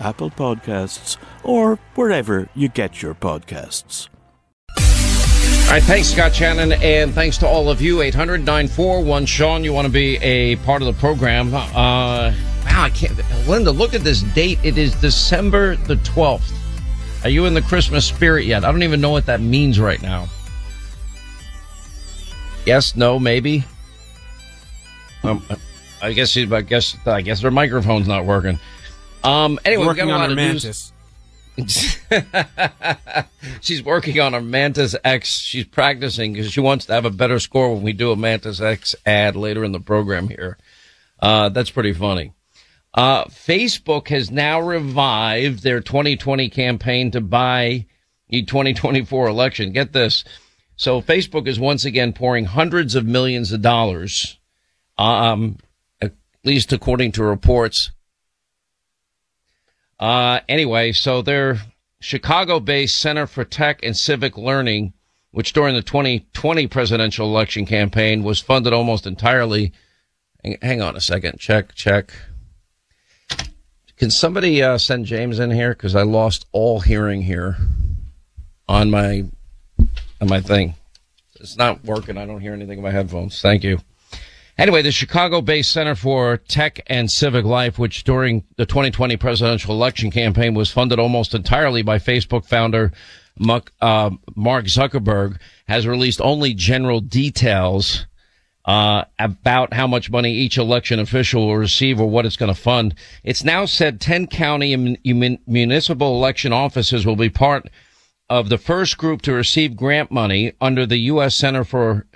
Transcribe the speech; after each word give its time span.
Apple 0.00 0.30
Podcasts, 0.30 1.16
or 1.44 1.76
wherever 1.94 2.48
you 2.54 2.68
get 2.68 3.02
your 3.02 3.14
podcasts. 3.14 4.08
All 5.70 5.76
right, 5.76 5.82
thanks, 5.84 6.08
Scott 6.08 6.34
Shannon, 6.34 6.72
and 6.72 7.14
thanks 7.14 7.38
to 7.38 7.46
all 7.46 7.70
of 7.70 7.80
you. 7.80 8.02
800 8.02 8.38
941 8.38 9.26
Sean, 9.26 9.62
you 9.62 9.72
want 9.72 9.86
to 9.86 9.92
be 9.92 10.16
a 10.16 10.56
part 10.56 10.82
of 10.82 10.86
the 10.86 10.98
program. 10.98 11.54
Uh, 11.54 12.32
wow, 12.32 12.32
I 12.64 12.90
can't. 12.90 13.16
Linda, 13.46 13.70
look 13.70 13.94
at 13.94 14.00
this 14.00 14.22
date. 14.22 14.58
It 14.64 14.78
is 14.78 14.96
December 14.96 15.76
the 15.76 15.94
12th. 15.96 16.52
Are 17.22 17.30
you 17.30 17.44
in 17.44 17.54
the 17.54 17.62
Christmas 17.62 18.04
spirit 18.04 18.46
yet? 18.46 18.64
I 18.64 18.72
don't 18.72 18.82
even 18.82 19.00
know 19.00 19.10
what 19.10 19.26
that 19.26 19.40
means 19.40 19.78
right 19.78 20.02
now. 20.02 20.26
Yes, 22.66 22.96
no, 22.96 23.18
maybe. 23.18 23.64
Um, 25.22 25.44
I 26.02 26.12
guess. 26.12 26.36
I 26.36 26.62
guess. 26.62 26.96
I 27.06 27.20
guess 27.20 27.42
their 27.42 27.50
microphone's 27.50 28.08
not 28.08 28.24
working. 28.24 28.58
Um. 29.22 29.58
Anyway, 29.64 29.86
working 29.86 30.06
we 30.06 30.12
got 30.12 30.20
a 30.20 30.24
on 30.24 30.30
lot 30.30 30.30
of 30.30 30.36
news. 30.36 30.64
mantis. 30.64 30.92
She's 33.60 33.82
working 33.82 34.18
on 34.20 34.32
her 34.32 34.40
Mantis 34.40 34.96
X. 35.04 35.38
She's 35.38 35.66
practicing 35.66 36.32
because 36.32 36.52
she 36.52 36.60
wants 36.60 36.86
to 36.86 36.94
have 36.94 37.04
a 37.04 37.10
better 37.10 37.38
score 37.38 37.74
when 37.74 37.82
we 37.82 37.92
do 37.92 38.12
a 38.12 38.16
Mantis 38.16 38.60
X 38.60 38.94
ad 39.04 39.36
later 39.36 39.64
in 39.64 39.72
the 39.72 39.80
program 39.80 40.28
here. 40.28 40.56
Uh, 41.20 41.48
that's 41.50 41.70
pretty 41.70 41.92
funny. 41.92 42.32
Uh, 42.94 43.24
Facebook 43.26 44.08
has 44.08 44.30
now 44.30 44.60
revived 44.60 45.62
their 45.62 45.80
2020 45.80 46.48
campaign 46.48 47.10
to 47.10 47.20
buy 47.20 47.86
the 48.28 48.42
2024 48.42 49.28
election. 49.28 49.72
Get 49.72 49.92
this. 49.92 50.24
So 50.76 51.02
Facebook 51.02 51.46
is 51.46 51.60
once 51.60 51.84
again 51.84 52.12
pouring 52.12 52.46
hundreds 52.46 52.94
of 52.94 53.04
millions 53.04 53.52
of 53.52 53.60
dollars, 53.60 54.38
um, 54.96 55.58
at 56.00 56.12
least 56.42 56.72
according 56.72 57.12
to 57.12 57.22
reports, 57.22 57.90
uh, 60.00 60.40
anyway, 60.48 60.92
so 60.92 61.20
their 61.20 61.60
Chicago-based 62.00 62.96
Center 62.96 63.26
for 63.26 63.44
Tech 63.44 63.80
and 63.82 63.94
Civic 63.96 64.38
Learning, 64.38 64.94
which 65.30 65.52
during 65.52 65.74
the 65.74 65.82
2020 65.82 66.66
presidential 66.66 67.28
election 67.28 67.66
campaign 67.66 68.24
was 68.24 68.40
funded 68.40 68.72
almost 68.72 69.06
entirely. 69.06 69.72
Hang, 70.42 70.56
hang 70.62 70.82
on 70.82 70.96
a 70.96 71.00
second. 71.00 71.38
Check, 71.38 71.74
check. 71.74 72.12
Can 73.98 74.10
somebody 74.10 74.62
uh, 74.62 74.78
send 74.78 75.04
James 75.04 75.38
in 75.38 75.50
here? 75.50 75.74
Because 75.74 75.94
I 75.94 76.02
lost 76.02 76.46
all 76.52 76.80
hearing 76.80 77.20
here 77.20 77.58
on 78.66 78.90
my 78.90 79.24
on 80.22 80.28
my 80.28 80.40
thing. 80.40 80.74
It's 81.38 81.58
not 81.58 81.84
working. 81.84 82.16
I 82.16 82.24
don't 82.24 82.40
hear 82.40 82.54
anything 82.54 82.78
in 82.78 82.82
my 82.82 82.90
headphones. 82.90 83.42
Thank 83.42 83.62
you. 83.62 83.80
Anyway, 84.60 84.82
the 84.82 84.92
Chicago-based 84.92 85.72
Center 85.72 85.94
for 85.94 86.36
Tech 86.36 86.80
and 86.86 87.10
Civic 87.10 87.46
Life, 87.46 87.78
which 87.78 88.04
during 88.04 88.44
the 88.56 88.66
2020 88.66 89.16
presidential 89.16 89.74
election 89.74 90.10
campaign 90.10 90.52
was 90.52 90.70
funded 90.70 90.98
almost 90.98 91.34
entirely 91.34 91.80
by 91.80 91.98
Facebook 91.98 92.44
founder 92.44 92.92
uh, 93.80 94.10
Mark 94.36 94.66
Zuckerberg, 94.66 95.40
has 95.66 95.86
released 95.86 96.20
only 96.20 96.52
general 96.52 97.00
details 97.00 98.04
uh, 98.66 99.04
about 99.18 99.72
how 99.72 99.86
much 99.86 100.10
money 100.10 100.34
each 100.34 100.58
election 100.58 101.00
official 101.00 101.46
will 101.46 101.56
receive 101.56 101.98
or 101.98 102.10
what 102.10 102.26
it's 102.26 102.36
going 102.36 102.52
to 102.52 102.60
fund. 102.60 102.94
It's 103.24 103.42
now 103.42 103.64
said 103.64 103.98
10 103.98 104.26
county 104.26 104.74
and 104.74 104.98
municipal 105.46 106.16
election 106.16 106.52
offices 106.52 107.06
will 107.06 107.16
be 107.16 107.30
part 107.30 107.70
of 108.28 108.50
the 108.50 108.58
first 108.58 108.98
group 108.98 109.22
to 109.22 109.32
receive 109.32 109.74
grant 109.74 110.10
money 110.10 110.52
under 110.60 110.84
the 110.84 110.98
U.S. 110.98 111.34
Center 111.34 111.64
for 111.64 112.06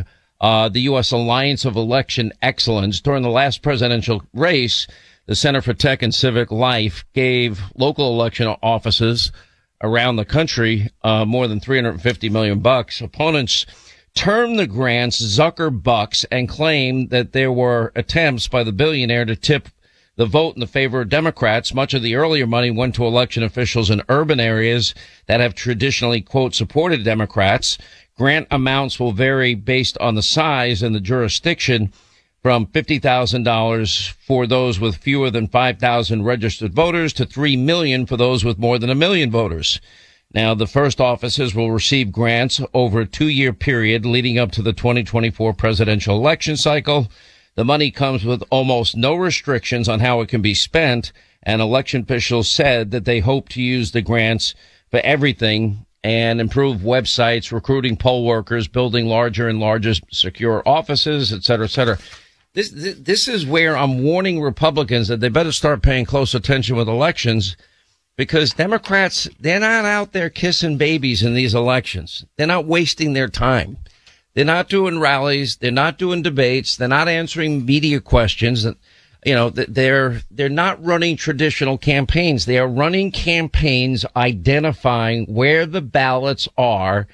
uh, 0.40 0.68
the 0.68 0.82
U.S. 0.82 1.12
Alliance 1.12 1.64
of 1.64 1.76
Election 1.76 2.32
Excellence. 2.42 3.00
During 3.00 3.22
the 3.22 3.30
last 3.30 3.62
presidential 3.62 4.22
race, 4.32 4.86
the 5.26 5.34
Center 5.34 5.62
for 5.62 5.74
Tech 5.74 6.02
and 6.02 6.14
Civic 6.14 6.50
Life 6.50 7.04
gave 7.14 7.62
local 7.74 8.12
election 8.12 8.48
offices 8.62 9.32
around 9.82 10.16
the 10.16 10.24
country 10.24 10.90
uh, 11.02 11.24
more 11.24 11.48
than 11.48 11.60
350 11.60 12.28
million 12.28 12.60
bucks. 12.60 13.00
Opponents 13.00 13.66
termed 14.14 14.58
the 14.58 14.66
grants 14.66 15.20
Zucker 15.20 15.70
bucks 15.70 16.24
and 16.30 16.48
claimed 16.48 17.10
that 17.10 17.32
there 17.32 17.52
were 17.52 17.92
attempts 17.96 18.48
by 18.48 18.62
the 18.62 18.72
billionaire 18.72 19.24
to 19.24 19.36
tip 19.36 19.68
the 20.16 20.26
vote 20.26 20.54
in 20.54 20.60
the 20.60 20.66
favor 20.66 21.00
of 21.00 21.08
Democrats. 21.08 21.74
Much 21.74 21.92
of 21.92 22.02
the 22.02 22.14
earlier 22.14 22.46
money 22.46 22.70
went 22.70 22.94
to 22.94 23.04
election 23.04 23.42
officials 23.42 23.90
in 23.90 24.02
urban 24.08 24.38
areas 24.38 24.94
that 25.26 25.40
have 25.40 25.54
traditionally, 25.54 26.20
quote, 26.20 26.54
supported 26.54 27.04
Democrats. 27.04 27.78
Grant 28.16 28.46
amounts 28.50 29.00
will 29.00 29.10
vary 29.10 29.56
based 29.56 29.98
on 29.98 30.14
the 30.14 30.22
size 30.22 30.82
and 30.82 30.94
the 30.94 31.00
jurisdiction 31.00 31.92
from 32.42 32.66
$50,000 32.66 34.12
for 34.12 34.46
those 34.46 34.78
with 34.78 34.98
fewer 34.98 35.30
than 35.30 35.48
5,000 35.48 36.22
registered 36.22 36.74
voters 36.74 37.12
to 37.14 37.26
3 37.26 37.56
million 37.56 38.06
for 38.06 38.16
those 38.16 38.44
with 38.44 38.56
more 38.56 38.78
than 38.78 38.90
a 38.90 38.94
million 38.94 39.32
voters. 39.32 39.80
Now, 40.32 40.54
the 40.54 40.68
first 40.68 41.00
offices 41.00 41.56
will 41.56 41.72
receive 41.72 42.12
grants 42.12 42.60
over 42.72 43.00
a 43.00 43.06
two 43.06 43.28
year 43.28 43.52
period 43.52 44.06
leading 44.06 44.38
up 44.38 44.52
to 44.52 44.62
the 44.62 44.72
2024 44.72 45.52
presidential 45.54 46.16
election 46.16 46.56
cycle. 46.56 47.08
The 47.56 47.64
money 47.64 47.90
comes 47.90 48.24
with 48.24 48.44
almost 48.50 48.96
no 48.96 49.14
restrictions 49.14 49.88
on 49.88 50.00
how 50.00 50.20
it 50.20 50.28
can 50.28 50.42
be 50.42 50.54
spent. 50.54 51.12
And 51.42 51.60
election 51.60 52.02
officials 52.02 52.48
said 52.48 52.92
that 52.92 53.06
they 53.06 53.20
hope 53.20 53.48
to 53.50 53.62
use 53.62 53.90
the 53.90 54.02
grants 54.02 54.54
for 54.90 55.00
everything 55.00 55.84
and 56.04 56.38
improve 56.38 56.80
websites, 56.80 57.50
recruiting 57.50 57.96
poll 57.96 58.26
workers, 58.26 58.68
building 58.68 59.06
larger 59.06 59.48
and 59.48 59.58
larger 59.58 59.94
secure 60.12 60.62
offices, 60.66 61.32
et 61.32 61.42
cetera, 61.42 61.64
et 61.64 61.70
cetera. 61.70 61.98
This, 62.52 62.70
this 62.70 63.26
is 63.26 63.46
where 63.46 63.76
I'm 63.76 64.04
warning 64.04 64.40
Republicans 64.40 65.08
that 65.08 65.20
they 65.20 65.30
better 65.30 65.50
start 65.50 65.82
paying 65.82 66.04
close 66.04 66.34
attention 66.34 66.76
with 66.76 66.88
elections 66.88 67.56
because 68.16 68.52
Democrats, 68.52 69.28
they're 69.40 69.58
not 69.58 69.86
out 69.86 70.12
there 70.12 70.30
kissing 70.30 70.76
babies 70.76 71.22
in 71.22 71.34
these 71.34 71.54
elections. 71.54 72.24
They're 72.36 72.46
not 72.46 72.66
wasting 72.66 73.14
their 73.14 73.28
time. 73.28 73.78
They're 74.34 74.44
not 74.44 74.68
doing 74.68 75.00
rallies. 75.00 75.56
They're 75.56 75.72
not 75.72 75.96
doing 75.96 76.22
debates. 76.22 76.76
They're 76.76 76.86
not 76.86 77.08
answering 77.08 77.64
media 77.64 78.00
questions. 78.00 78.66
You 79.24 79.34
know, 79.34 79.50
they're, 79.50 80.20
they're 80.30 80.48
not 80.48 80.84
running 80.84 81.16
traditional 81.16 81.78
campaigns. 81.78 82.44
They 82.44 82.58
are 82.58 82.68
running 82.68 83.10
campaigns 83.10 84.04
identifying 84.14 85.24
where 85.26 85.64
the 85.64 85.80
ballots 85.80 86.46
are 86.58 87.06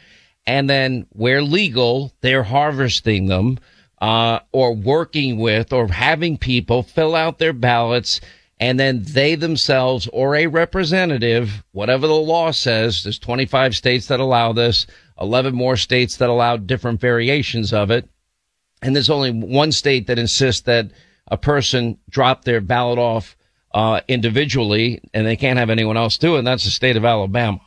and 0.47 0.69
then 0.69 1.07
where 1.11 1.43
legal, 1.43 2.13
they're 2.21 2.43
harvesting 2.43 3.27
them, 3.27 3.59
uh, 4.01 4.41
or 4.51 4.75
working 4.75 5.39
with 5.39 5.73
or 5.73 5.87
having 5.87 6.37
people 6.37 6.83
fill 6.83 7.15
out 7.15 7.39
their 7.39 7.53
ballots 7.53 8.21
and 8.61 8.79
then 8.79 9.03
they 9.05 9.37
themselves 9.37 10.07
or 10.13 10.37
a 10.37 10.47
representative, 10.47 11.65
whatever 11.73 12.07
the 12.07 12.15
law 12.15 12.51
says, 12.51 13.03
there's 13.03 13.19
25 13.19 13.75
states 13.75 14.07
that 14.09 14.21
allow 14.21 14.53
this, 14.53 14.87
11 15.19 15.55
more 15.55 15.79
states 15.79 16.19
that 16.19 16.29
allow 16.29 16.59
different 16.59 17.01
variations 17.01 17.73
of 17.73 17.91
it. 17.91 18.07
And 18.83 18.95
there's 18.95 19.11
only 19.11 19.31
one 19.31 19.73
state 19.73 20.07
that 20.09 20.19
insists 20.19 20.63
that 20.63 20.91
a 21.29 21.37
person 21.37 21.99
drop 22.09 22.45
their 22.45 22.61
ballot 22.61 22.99
off 22.99 23.37
uh, 23.73 24.01
individually 24.09 25.01
and 25.15 25.27
they 25.27 25.37
can't 25.37 25.59
have 25.59 25.71
anyone 25.71 25.97
else 25.97 26.19
do 26.19 26.35
it. 26.35 26.39
And 26.39 26.47
that's 26.47 26.65
the 26.65 26.71
state 26.71 26.97
of 26.97 27.05
Alabama. 27.05 27.61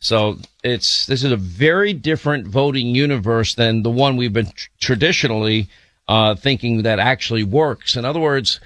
So 0.00 0.38
it's, 0.62 1.06
this 1.06 1.24
is 1.24 1.32
a 1.32 1.36
very 1.36 1.92
different 1.92 2.46
voting 2.46 2.94
universe 2.94 3.54
than 3.54 3.82
the 3.82 3.90
one 3.90 4.16
we've 4.16 4.32
been 4.32 4.50
tr- 4.50 4.68
traditionally, 4.80 5.68
uh, 6.06 6.34
thinking 6.36 6.82
that 6.82 6.98
actually 6.98 7.42
works. 7.42 7.96
In 7.96 8.04
other 8.04 8.20
words, 8.20 8.60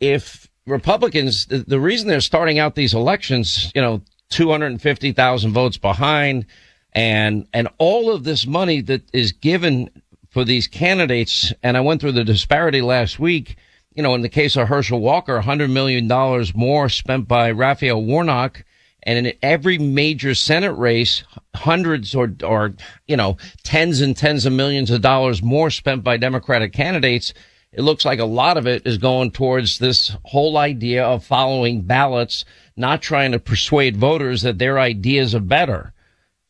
if 0.00 0.48
Republicans, 0.66 1.46
the, 1.46 1.58
the 1.58 1.80
reason 1.80 2.08
they're 2.08 2.20
starting 2.20 2.58
out 2.58 2.74
these 2.74 2.94
elections, 2.94 3.70
you 3.74 3.80
know, 3.80 4.02
250,000 4.30 5.52
votes 5.52 5.76
behind 5.76 6.46
and, 6.92 7.46
and 7.52 7.68
all 7.78 8.10
of 8.10 8.24
this 8.24 8.46
money 8.46 8.80
that 8.80 9.02
is 9.12 9.32
given 9.32 10.01
for 10.32 10.44
these 10.44 10.66
candidates. 10.66 11.52
And 11.62 11.76
I 11.76 11.80
went 11.80 12.00
through 12.00 12.12
the 12.12 12.24
disparity 12.24 12.80
last 12.80 13.18
week. 13.18 13.56
You 13.94 14.02
know, 14.02 14.14
in 14.14 14.22
the 14.22 14.28
case 14.28 14.56
of 14.56 14.68
Herschel 14.68 15.00
Walker, 15.00 15.40
$100 15.40 15.70
million 15.70 16.08
more 16.54 16.88
spent 16.88 17.28
by 17.28 17.50
Raphael 17.50 18.02
Warnock. 18.02 18.64
And 19.04 19.26
in 19.26 19.34
every 19.42 19.78
major 19.78 20.34
Senate 20.34 20.72
race, 20.72 21.24
hundreds 21.54 22.14
or, 22.14 22.34
or, 22.42 22.74
you 23.06 23.16
know, 23.16 23.36
tens 23.62 24.00
and 24.00 24.16
tens 24.16 24.46
of 24.46 24.52
millions 24.52 24.90
of 24.90 25.02
dollars 25.02 25.42
more 25.42 25.70
spent 25.70 26.02
by 26.02 26.16
Democratic 26.16 26.72
candidates 26.72 27.34
it 27.72 27.82
looks 27.82 28.04
like 28.04 28.18
a 28.18 28.26
lot 28.26 28.58
of 28.58 28.66
it 28.66 28.86
is 28.86 28.98
going 28.98 29.30
towards 29.30 29.78
this 29.78 30.14
whole 30.24 30.58
idea 30.58 31.04
of 31.04 31.24
following 31.24 31.80
ballots, 31.80 32.44
not 32.76 33.00
trying 33.00 33.32
to 33.32 33.38
persuade 33.38 33.96
voters 33.96 34.42
that 34.42 34.58
their 34.58 34.78
ideas 34.78 35.34
are 35.34 35.40
better. 35.40 35.94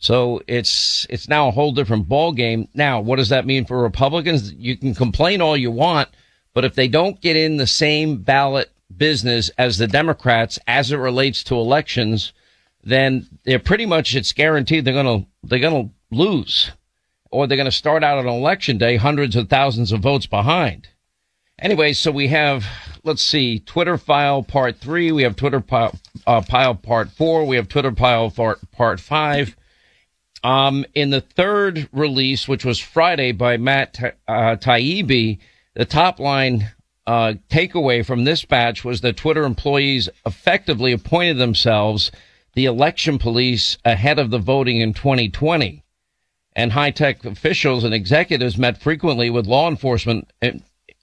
So 0.03 0.43
it's, 0.49 1.07
it's 1.09 1.29
now 1.29 1.47
a 1.47 1.53
whole 1.53 1.71
different 1.71 2.09
ball 2.09 2.33
game. 2.33 2.67
Now, 2.75 3.01
what 3.01 3.17
does 3.17 3.29
that 3.29 3.47
mean 3.47 3.65
for 3.65 3.81
Republicans? 3.81 4.53
You 4.53 4.77
can 4.77 4.97
complain 4.97 5.41
all 5.41 5.57
you 5.57 5.71
want, 5.71 6.09
but 6.55 6.65
if 6.65 6.75
they 6.75 6.89
don't 6.89 7.21
get 7.21 7.37
in 7.37 7.57
the 7.57 7.69
same 7.69 8.17
ballot 8.17 8.73
business 8.97 9.49
as 9.59 9.79
the 9.79 9.87
Democrats 9.87 10.59
as 10.67 10.91
it 10.91 10.97
relates 10.97 11.45
to 11.45 11.55
elections, 11.55 12.33
then 12.83 13.29
they're 13.45 13.61
pretty 13.61 13.87
much, 13.87 14.17
it's 14.17 14.33
guaranteed 14.33 14.85
they're 14.85 15.01
to, 15.05 15.25
they're 15.45 15.61
to 15.61 15.89
lose 16.11 16.73
or 17.31 17.47
they're 17.47 17.57
to 17.65 17.71
start 17.71 18.03
out 18.03 18.19
on 18.19 18.27
election 18.27 18.79
day 18.79 18.97
hundreds 18.97 19.37
of 19.37 19.49
thousands 19.49 19.93
of 19.93 20.01
votes 20.01 20.27
behind. 20.27 20.89
Anyway, 21.61 21.93
so 21.93 22.11
we 22.11 22.27
have, 22.27 22.67
let's 23.05 23.23
see, 23.23 23.61
Twitter 23.61 23.97
file 23.97 24.43
part 24.43 24.79
three. 24.79 25.13
We 25.13 25.23
have 25.23 25.37
Twitter 25.37 25.61
pile, 25.61 25.97
uh, 26.27 26.41
pile 26.41 26.75
part 26.75 27.09
four. 27.11 27.47
We 27.47 27.55
have 27.55 27.69
Twitter 27.69 27.93
pile 27.93 28.33
part, 28.33 28.59
part 28.73 28.99
five. 28.99 29.55
Um, 30.45 30.85
in 30.95 31.11
the 31.11 31.21
third 31.21 31.89
release, 31.93 32.49
which 32.49 32.65
was 32.65 32.79
Friday 32.79 33.33
by 33.33 33.57
Matt 33.57 33.99
uh, 34.27 34.57
Taibbi, 34.57 35.39
the 35.75 35.85
top 35.85 36.19
line 36.19 36.73
uh, 37.07 37.35
takeaway 37.49 38.05
from 38.05 38.25
this 38.25 38.45
batch 38.45 38.85
was 38.85 39.01
that 39.01 39.17
Twitter 39.17 39.45
employees 39.45 40.09
effectively 40.27 40.93
appointed 40.93 41.39
themselves 41.39 42.11
the 42.55 42.65
election 42.67 43.19
police 43.19 43.79
ahead 43.85 44.19
of 44.19 44.31
the 44.31 44.39
voting 44.39 44.81
in 44.81 44.93
2020. 44.93 45.83
And 46.55 46.73
high 46.73 46.91
tech 46.91 47.25
officials 47.25 47.83
and 47.83 47.95
executives 47.95 48.59
met 48.59 48.83
frequently 48.83 49.31
with 49.31 49.47
law 49.47 49.69
enforcement 49.69 50.31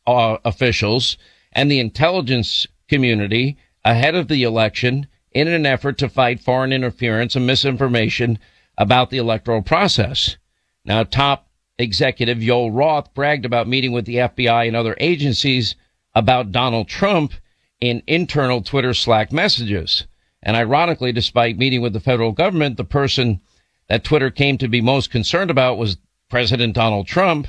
uh, 0.06 0.38
officials 0.46 1.18
and 1.52 1.72
the 1.72 1.80
intelligence 1.80 2.68
community 2.88 3.58
ahead 3.84 4.16
of 4.16 4.28
the 4.28 4.44
election 4.44 5.08
in 5.32 5.48
an 5.48 5.66
effort 5.66 5.98
to 5.98 6.10
fight 6.10 6.40
foreign 6.40 6.72
interference 6.72 7.36
and 7.36 7.48
misinformation 7.48 8.38
about 8.80 9.12
the 9.12 9.18
electoral 9.18 9.62
process. 9.62 10.38
Now, 10.86 11.04
top 11.04 11.50
executive 11.78 12.40
Joel 12.40 12.72
Roth 12.72 13.14
bragged 13.14 13.46
about 13.46 13.68
meeting 13.68 13.92
with 13.92 14.06
the 14.06 14.16
FBI 14.16 14.68
and 14.68 14.76
other 14.76 14.96
agencies 15.00 15.76
about 16.16 16.52
Donald 16.52 16.88
Trump 16.88 17.34
in 17.80 18.02
internal 18.08 18.62
Twitter 18.62 18.94
Slack 18.94 19.32
messages. 19.32 20.08
And 20.42 20.56
ironically, 20.56 21.12
despite 21.12 21.58
meeting 21.58 21.82
with 21.82 21.94
the 21.94 22.00
federal 22.00 22.32
government, 22.32 22.78
the 22.78 22.86
person 22.86 23.42
that 23.90 24.04
Twitter 24.04 24.32
came 24.32 24.58
to 24.58 24.68
be 24.68 24.82
most 24.82 25.12
concerned 25.12 25.52
about 25.52 25.78
was 25.78 25.98
President 26.30 26.74
Donald 26.74 27.08
Trump, 27.08 27.48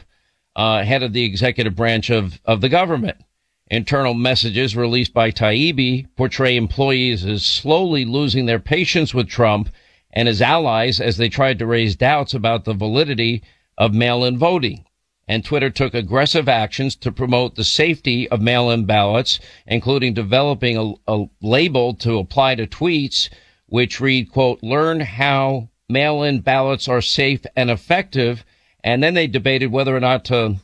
uh, 0.56 0.82
head 0.82 1.03
of 1.03 1.12
the 1.12 1.25
executive 1.25 1.77
branch 1.77 2.11
of, 2.11 2.41
of 2.44 2.61
the 2.61 2.69
government. 2.69 3.19
Internal 3.69 4.15
messages 4.15 4.75
released 4.75 5.15
by 5.15 5.31
Taibbi 5.31 6.09
portray 6.17 6.56
employees 6.56 7.25
as 7.25 7.44
slowly 7.47 8.05
losing 8.05 8.47
their 8.47 8.59
patience 8.59 9.15
with 9.15 9.29
Trump 9.29 9.71
and 10.12 10.29
his 10.29 10.43
allies 10.43 11.01
as 11.01 11.17
they 11.17 11.29
tried 11.29 11.59
to 11.59 11.67
raise 11.67 11.97
doubts 11.97 12.35
about 12.35 12.65
the 12.65 12.75
validity 12.75 13.43
of 13.79 13.95
mail-in 13.95 14.39
voting. 14.39 14.85
And 15.29 15.45
Twitter 15.45 15.71
took 15.71 15.95
aggressive 15.95 16.49
actions 16.49 16.97
to 16.97 17.12
promote 17.12 17.55
the 17.55 17.65
safety 17.65 18.29
of 18.29 18.41
mail-in 18.41 18.85
ballots, 18.85 19.39
including 19.67 20.15
developing 20.15 20.77
a, 20.77 21.12
a 21.12 21.27
label 21.41 21.95
to 21.95 22.19
apply 22.19 22.57
to 22.57 22.67
tweets, 22.67 23.29
which 23.67 24.01
read, 24.01 24.33
quote, 24.33 24.61
learn 24.62 25.01
how 25.01 25.69
mail-in 25.89 26.41
ballots 26.41 26.89
are 26.89 27.01
safe 27.01 27.47
and 27.55 27.71
effective 27.71 28.45
and 28.83 29.03
then 29.03 29.15
they 29.15 29.27
debated 29.27 29.71
whether 29.71 29.95
or 29.95 30.01
not 30.01 30.25
to 30.27 30.56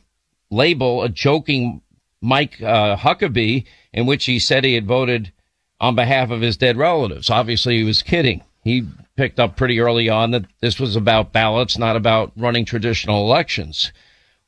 label 0.49 1.03
a 1.03 1.09
joking 1.09 1.81
Mike 2.21 2.61
uh, 2.61 2.95
Huckabee 2.97 3.65
in 3.93 4.05
which 4.05 4.25
he 4.25 4.39
said 4.39 4.63
he 4.63 4.73
had 4.73 4.87
voted 4.87 5.31
on 5.79 5.95
behalf 5.95 6.31
of 6.31 6.41
his 6.41 6.57
dead 6.57 6.77
relatives. 6.77 7.29
Obviously, 7.29 7.77
he 7.77 7.83
was 7.83 8.01
kidding. 8.01 8.43
He 8.63 8.87
picked 9.17 9.39
up 9.39 9.57
pretty 9.57 9.79
early 9.79 10.07
on 10.07 10.31
that 10.31 10.45
this 10.61 10.79
was 10.79 10.95
about 10.95 11.33
ballots, 11.33 11.77
not 11.77 11.97
about 11.97 12.31
running 12.37 12.63
traditional 12.63 13.25
elections. 13.25 13.91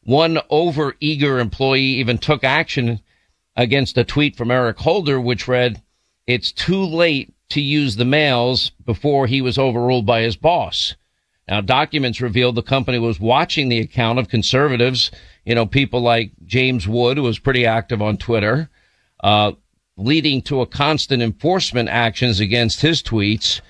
One 0.03 0.37
overeager 0.49 1.41
employee 1.41 1.81
even 1.81 2.17
took 2.17 2.43
action 2.43 3.01
against 3.55 3.97
a 3.97 4.05
tweet 4.05 4.37
from 4.37 4.51
Eric 4.51 4.77
Holder, 4.77 5.19
which 5.19 5.47
read, 5.47 5.81
It's 6.25 6.51
too 6.51 6.81
late 6.81 7.33
to 7.49 7.61
use 7.61 7.95
the 7.95 8.05
mails 8.05 8.71
before 8.85 9.27
he 9.27 9.41
was 9.41 9.57
overruled 9.57 10.05
by 10.05 10.21
his 10.21 10.37
boss. 10.37 10.95
Now, 11.47 11.61
documents 11.61 12.21
revealed 12.21 12.55
the 12.55 12.61
company 12.61 12.99
was 12.99 13.19
watching 13.19 13.69
the 13.69 13.79
account 13.79 14.19
of 14.19 14.29
conservatives, 14.29 15.09
you 15.45 15.55
know, 15.55 15.65
people 15.65 15.99
like 15.99 16.31
James 16.45 16.87
Woods, 16.87 17.17
who 17.17 17.23
was 17.23 17.39
pretty 17.39 17.65
active 17.65 18.03
on 18.03 18.17
Twitter, 18.17 18.69
uh, 19.23 19.53
leading 19.97 20.43
to 20.43 20.61
a 20.61 20.67
constant 20.67 21.23
enforcement 21.23 21.89
actions 21.89 22.39
against 22.39 22.81
his 22.81 23.01
tweets. 23.01 23.61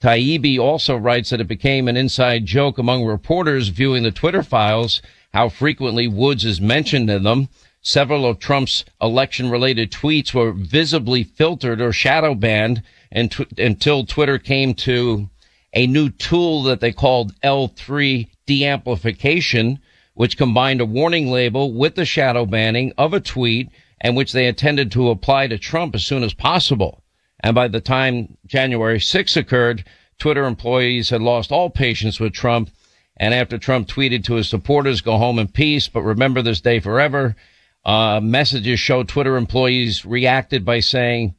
Taibbi 0.00 0.58
also 0.58 0.94
writes 0.96 1.30
that 1.30 1.40
it 1.40 1.48
became 1.48 1.88
an 1.88 1.96
inside 1.96 2.44
joke 2.44 2.76
among 2.76 3.04
reporters 3.04 3.68
viewing 3.68 4.02
the 4.02 4.10
Twitter 4.10 4.42
files 4.42 5.00
how 5.32 5.48
frequently 5.48 6.06
Woods 6.06 6.44
is 6.44 6.60
mentioned 6.60 7.08
in 7.08 7.22
them. 7.22 7.48
Several 7.80 8.26
of 8.26 8.38
Trump's 8.38 8.84
election 9.00 9.48
related 9.48 9.90
tweets 9.90 10.34
were 10.34 10.52
visibly 10.52 11.24
filtered 11.24 11.80
or 11.80 11.92
shadow 11.92 12.34
banned 12.34 12.82
until 13.12 14.04
Twitter 14.04 14.38
came 14.38 14.74
to 14.74 15.30
a 15.72 15.86
new 15.86 16.10
tool 16.10 16.62
that 16.64 16.80
they 16.80 16.92
called 16.92 17.38
L3 17.42 18.28
deamplification, 18.46 19.78
which 20.14 20.36
combined 20.36 20.80
a 20.80 20.86
warning 20.86 21.30
label 21.30 21.72
with 21.72 21.94
the 21.94 22.04
shadow 22.04 22.44
banning 22.44 22.92
of 22.98 23.14
a 23.14 23.20
tweet 23.20 23.70
and 24.00 24.16
which 24.16 24.32
they 24.32 24.46
intended 24.46 24.92
to 24.92 25.10
apply 25.10 25.46
to 25.46 25.56
Trump 25.56 25.94
as 25.94 26.04
soon 26.04 26.22
as 26.22 26.34
possible. 26.34 27.02
And 27.46 27.54
by 27.54 27.68
the 27.68 27.80
time 27.80 28.36
January 28.44 28.98
6 28.98 29.36
occurred, 29.36 29.84
Twitter 30.18 30.46
employees 30.46 31.10
had 31.10 31.22
lost 31.22 31.52
all 31.52 31.70
patience 31.70 32.18
with 32.18 32.32
Trump. 32.32 32.70
And 33.18 33.32
after 33.32 33.56
Trump 33.56 33.86
tweeted 33.86 34.24
to 34.24 34.34
his 34.34 34.48
supporters, 34.48 35.00
go 35.00 35.16
home 35.16 35.38
in 35.38 35.46
peace, 35.46 35.86
but 35.86 36.02
remember 36.02 36.42
this 36.42 36.60
day 36.60 36.80
forever, 36.80 37.36
uh, 37.84 38.18
messages 38.20 38.80
show 38.80 39.04
Twitter 39.04 39.36
employees 39.36 40.04
reacted 40.04 40.64
by 40.64 40.80
saying, 40.80 41.36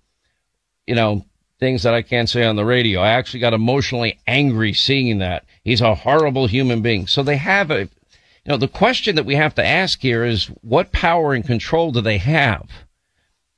you 0.86 0.96
know, 0.96 1.26
things 1.60 1.84
that 1.84 1.94
I 1.94 2.04
can't 2.04 2.30
say 2.30 2.46
on 2.46 2.56
the 2.56 2.64
radio. 2.64 3.02
I 3.02 3.10
actually 3.10 3.42
got 3.42 3.54
emotionally 3.54 4.18
angry 4.26 4.72
seeing 4.72 5.18
that. 5.18 5.44
He's 5.66 5.82
a 5.82 5.94
horrible 5.94 6.48
human 6.48 6.82
being. 6.82 7.08
So 7.08 7.22
they 7.22 7.36
have 7.36 7.70
a, 7.70 7.82
you 7.82 7.90
know, 8.46 8.56
the 8.56 8.70
question 8.70 9.18
that 9.18 9.26
we 9.26 9.36
have 9.36 9.56
to 9.56 9.66
ask 9.66 10.00
here 10.00 10.24
is 10.24 10.46
what 10.62 10.94
power 10.94 11.34
and 11.34 11.46
control 11.46 11.92
do 11.92 12.00
they 12.00 12.20
have? 12.20 12.70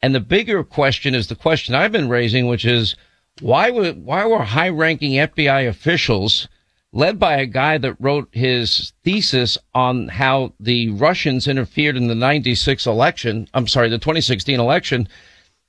And 0.02 0.16
the 0.16 0.20
bigger 0.20 0.64
question 0.64 1.14
is 1.14 1.28
the 1.28 1.36
question 1.36 1.76
I've 1.76 1.92
been 1.92 2.10
raising, 2.10 2.48
which 2.48 2.66
is 2.66 2.96
why 3.42 3.70
were 3.72 3.92
why 3.92 4.26
were 4.26 4.44
high-ranking 4.44 5.12
FBI 5.12 5.68
officials 5.68 6.48
led 6.92 7.20
by 7.20 7.38
a 7.38 7.46
guy 7.46 7.78
that 7.78 7.96
wrote 8.00 8.30
his 8.32 8.94
thesis 9.04 9.58
on 9.76 10.08
how 10.08 10.54
the 10.60 10.90
Russians 10.90 11.48
interfered 11.48 11.96
in 11.96 12.08
the 12.08 12.16
96 12.16 12.88
election, 12.88 13.48
I'm 13.54 13.68
sorry, 13.68 13.90
the 13.90 14.00
2016 14.00 14.60
election, 14.60 15.08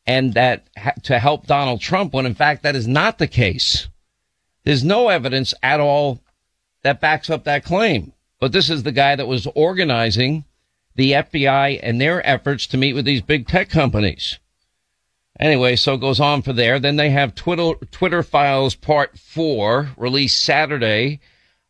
and 0.06 0.32
that 0.34 0.66
to 1.04 1.18
help 1.18 1.46
Donald 1.46 1.80
Trump 1.80 2.14
when 2.14 2.26
in 2.26 2.34
fact 2.34 2.62
that 2.62 2.76
is 2.76 2.88
not 2.88 3.18
the 3.18 3.26
case. 3.26 3.88
There's 4.64 4.84
no 4.84 5.08
evidence 5.08 5.54
at 5.62 5.80
all 5.80 6.20
that 6.82 7.00
backs 7.00 7.30
up 7.30 7.44
that 7.44 7.64
claim. 7.64 8.12
But 8.38 8.52
this 8.52 8.70
is 8.70 8.82
the 8.82 8.92
guy 8.92 9.16
that 9.16 9.28
was 9.28 9.46
organizing 9.54 10.44
the 11.00 11.12
FBI 11.12 11.80
and 11.82 11.98
their 11.98 12.24
efforts 12.28 12.66
to 12.66 12.76
meet 12.76 12.92
with 12.92 13.06
these 13.06 13.22
big 13.22 13.48
tech 13.48 13.70
companies. 13.70 14.38
Anyway, 15.38 15.74
so 15.74 15.94
it 15.94 16.00
goes 16.02 16.20
on 16.20 16.42
for 16.42 16.52
there. 16.52 16.78
Then 16.78 16.96
they 16.96 17.08
have 17.08 17.34
Twitter, 17.34 17.72
Twitter 17.90 18.22
Files 18.22 18.74
Part 18.74 19.18
4, 19.18 19.92
released 19.96 20.44
Saturday 20.44 21.20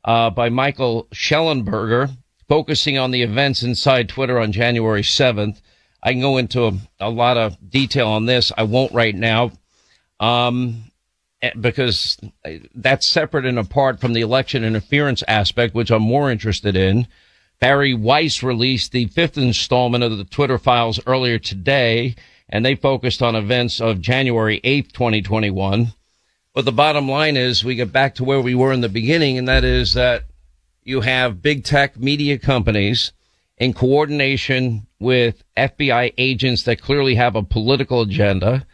uh, 0.04 0.30
by 0.30 0.48
Michael 0.48 1.06
Shellenberger, 1.14 2.10
focusing 2.48 2.98
on 2.98 3.12
the 3.12 3.22
events 3.22 3.62
inside 3.62 4.08
Twitter 4.08 4.36
on 4.36 4.50
January 4.50 5.02
7th. 5.02 5.60
I 6.02 6.10
can 6.10 6.20
go 6.20 6.36
into 6.36 6.66
a, 6.66 6.72
a 6.98 7.10
lot 7.10 7.36
of 7.36 7.70
detail 7.70 8.08
on 8.08 8.26
this. 8.26 8.50
I 8.58 8.64
won't 8.64 8.92
right 8.92 9.14
now 9.14 9.52
um, 10.18 10.90
eh, 11.40 11.52
because 11.60 12.18
that's 12.74 13.06
separate 13.06 13.46
and 13.46 13.60
apart 13.60 14.00
from 14.00 14.12
the 14.12 14.22
election 14.22 14.64
interference 14.64 15.22
aspect, 15.28 15.76
which 15.76 15.92
I'm 15.92 16.02
more 16.02 16.32
interested 16.32 16.74
in. 16.74 17.06
Bari 17.60 17.92
Weiss 17.92 18.42
released 18.42 18.92
the 18.92 19.06
fifth 19.06 19.36
installment 19.36 20.02
of 20.02 20.16
the 20.16 20.24
Twitter 20.24 20.56
Files 20.56 20.98
earlier 21.06 21.38
today 21.38 22.14
and 22.50 22.64
they 22.64 22.74
focused 22.74 23.22
on 23.22 23.36
events 23.36 23.80
of 23.80 24.00
January 24.00 24.60
8th, 24.64 24.92
2021. 24.92 25.92
But 26.52 26.64
the 26.64 26.72
bottom 26.72 27.08
line 27.08 27.36
is 27.36 27.64
we 27.64 27.76
get 27.76 27.92
back 27.92 28.16
to 28.16 28.24
where 28.24 28.40
we 28.40 28.56
were 28.56 28.72
in 28.72 28.80
the 28.80 28.88
beginning, 28.88 29.38
and 29.38 29.46
that 29.46 29.62
is 29.62 29.94
that 29.94 30.24
you 30.82 31.02
have 31.02 31.42
big 31.42 31.62
tech 31.62 31.96
media 31.96 32.38
companies 32.38 33.12
in 33.56 33.72
coordination 33.72 34.86
with 34.98 35.44
FBI 35.56 36.12
agents 36.18 36.64
that 36.64 36.82
clearly 36.82 37.14
have 37.14 37.36
a 37.36 37.42
political 37.42 38.00
agenda, 38.00 38.66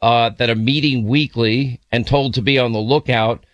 uh, 0.00 0.30
that 0.30 0.48
are 0.48 0.54
meeting 0.54 1.06
weekly 1.06 1.80
and 1.92 2.06
told 2.06 2.32
to 2.34 2.40
be 2.40 2.58
on 2.58 2.72
the 2.72 2.78
lookout 2.78 3.44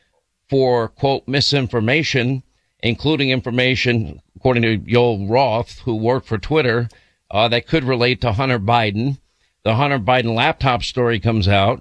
for 0.49 0.89
quote 0.89 1.27
misinformation, 1.27 2.43
including 2.81 3.31
information, 3.31 4.21
according 4.45 4.63
to 4.63 4.77
Joel 4.77 5.27
Roth, 5.27 5.79
who 5.81 5.97
worked 5.97 6.29
for 6.29 6.39
Twitter, 6.39 6.89
uh, 7.31 7.49
that 7.49 7.67
could 7.67 7.85
relate 7.85 8.21
to 8.21 8.33
Hunter 8.33 8.59
Biden 8.59 9.17
the 9.65 9.75
Hunter 9.75 9.99
Biden 9.99 10.35
laptop 10.35 10.83
story 10.83 11.19
comes 11.19 11.49
out 11.49 11.81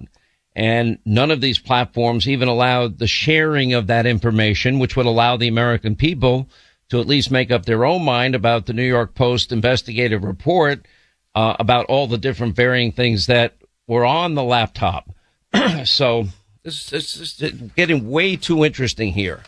and 0.56 0.98
none 1.04 1.30
of 1.30 1.40
these 1.40 1.58
platforms 1.58 2.28
even 2.28 2.48
allowed 2.48 2.98
the 2.98 3.06
sharing 3.06 3.74
of 3.74 3.88
that 3.88 4.06
information, 4.06 4.78
which 4.78 4.96
would 4.96 5.06
allow 5.06 5.36
the 5.36 5.48
American 5.48 5.94
people 5.94 6.48
to 6.88 7.00
at 7.00 7.06
least 7.06 7.30
make 7.30 7.50
up 7.50 7.66
their 7.66 7.84
own 7.84 8.02
mind 8.04 8.34
about 8.34 8.66
the 8.66 8.72
New 8.72 8.84
York 8.84 9.14
Post 9.14 9.52
investigative 9.52 10.24
report 10.24 10.86
uh, 11.34 11.56
about 11.58 11.86
all 11.86 12.06
the 12.06 12.18
different 12.18 12.56
varying 12.56 12.92
things 12.92 13.26
that 13.26 13.54
were 13.86 14.04
on 14.04 14.34
the 14.34 14.44
laptop. 14.44 15.10
so 15.84 16.28
this, 16.62 16.88
this, 16.88 17.14
this 17.14 17.40
is 17.40 17.70
getting 17.76 18.10
way 18.10 18.36
too 18.36 18.64
interesting 18.64 19.12
here. 19.12 19.42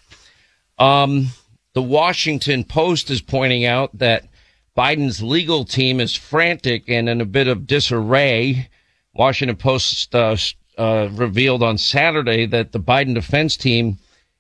Um, 0.79 1.29
the 1.77 1.83
Washington 1.83 2.65
Post 2.65 3.11
is 3.11 3.21
pointing 3.21 3.67
out 3.67 3.99
that 3.99 4.25
Biden's 4.75 5.23
legal 5.23 5.67
team 5.67 6.01
is 6.01 6.17
frantic 6.17 6.89
and 6.89 7.07
in 7.07 7.21
a 7.21 7.27
bit 7.27 7.49
of 7.49 7.67
disarray. 7.67 8.71
Washington 9.13 9.59
Post 9.59 10.15
uh, 10.15 10.39
uh, 10.79 11.11
revealed 11.13 11.63
on 11.63 11.77
Saturday 11.77 12.47
that 12.47 12.73
the 12.73 12.81
Biden 12.81 13.13
defense 13.13 13.59
team 13.59 13.99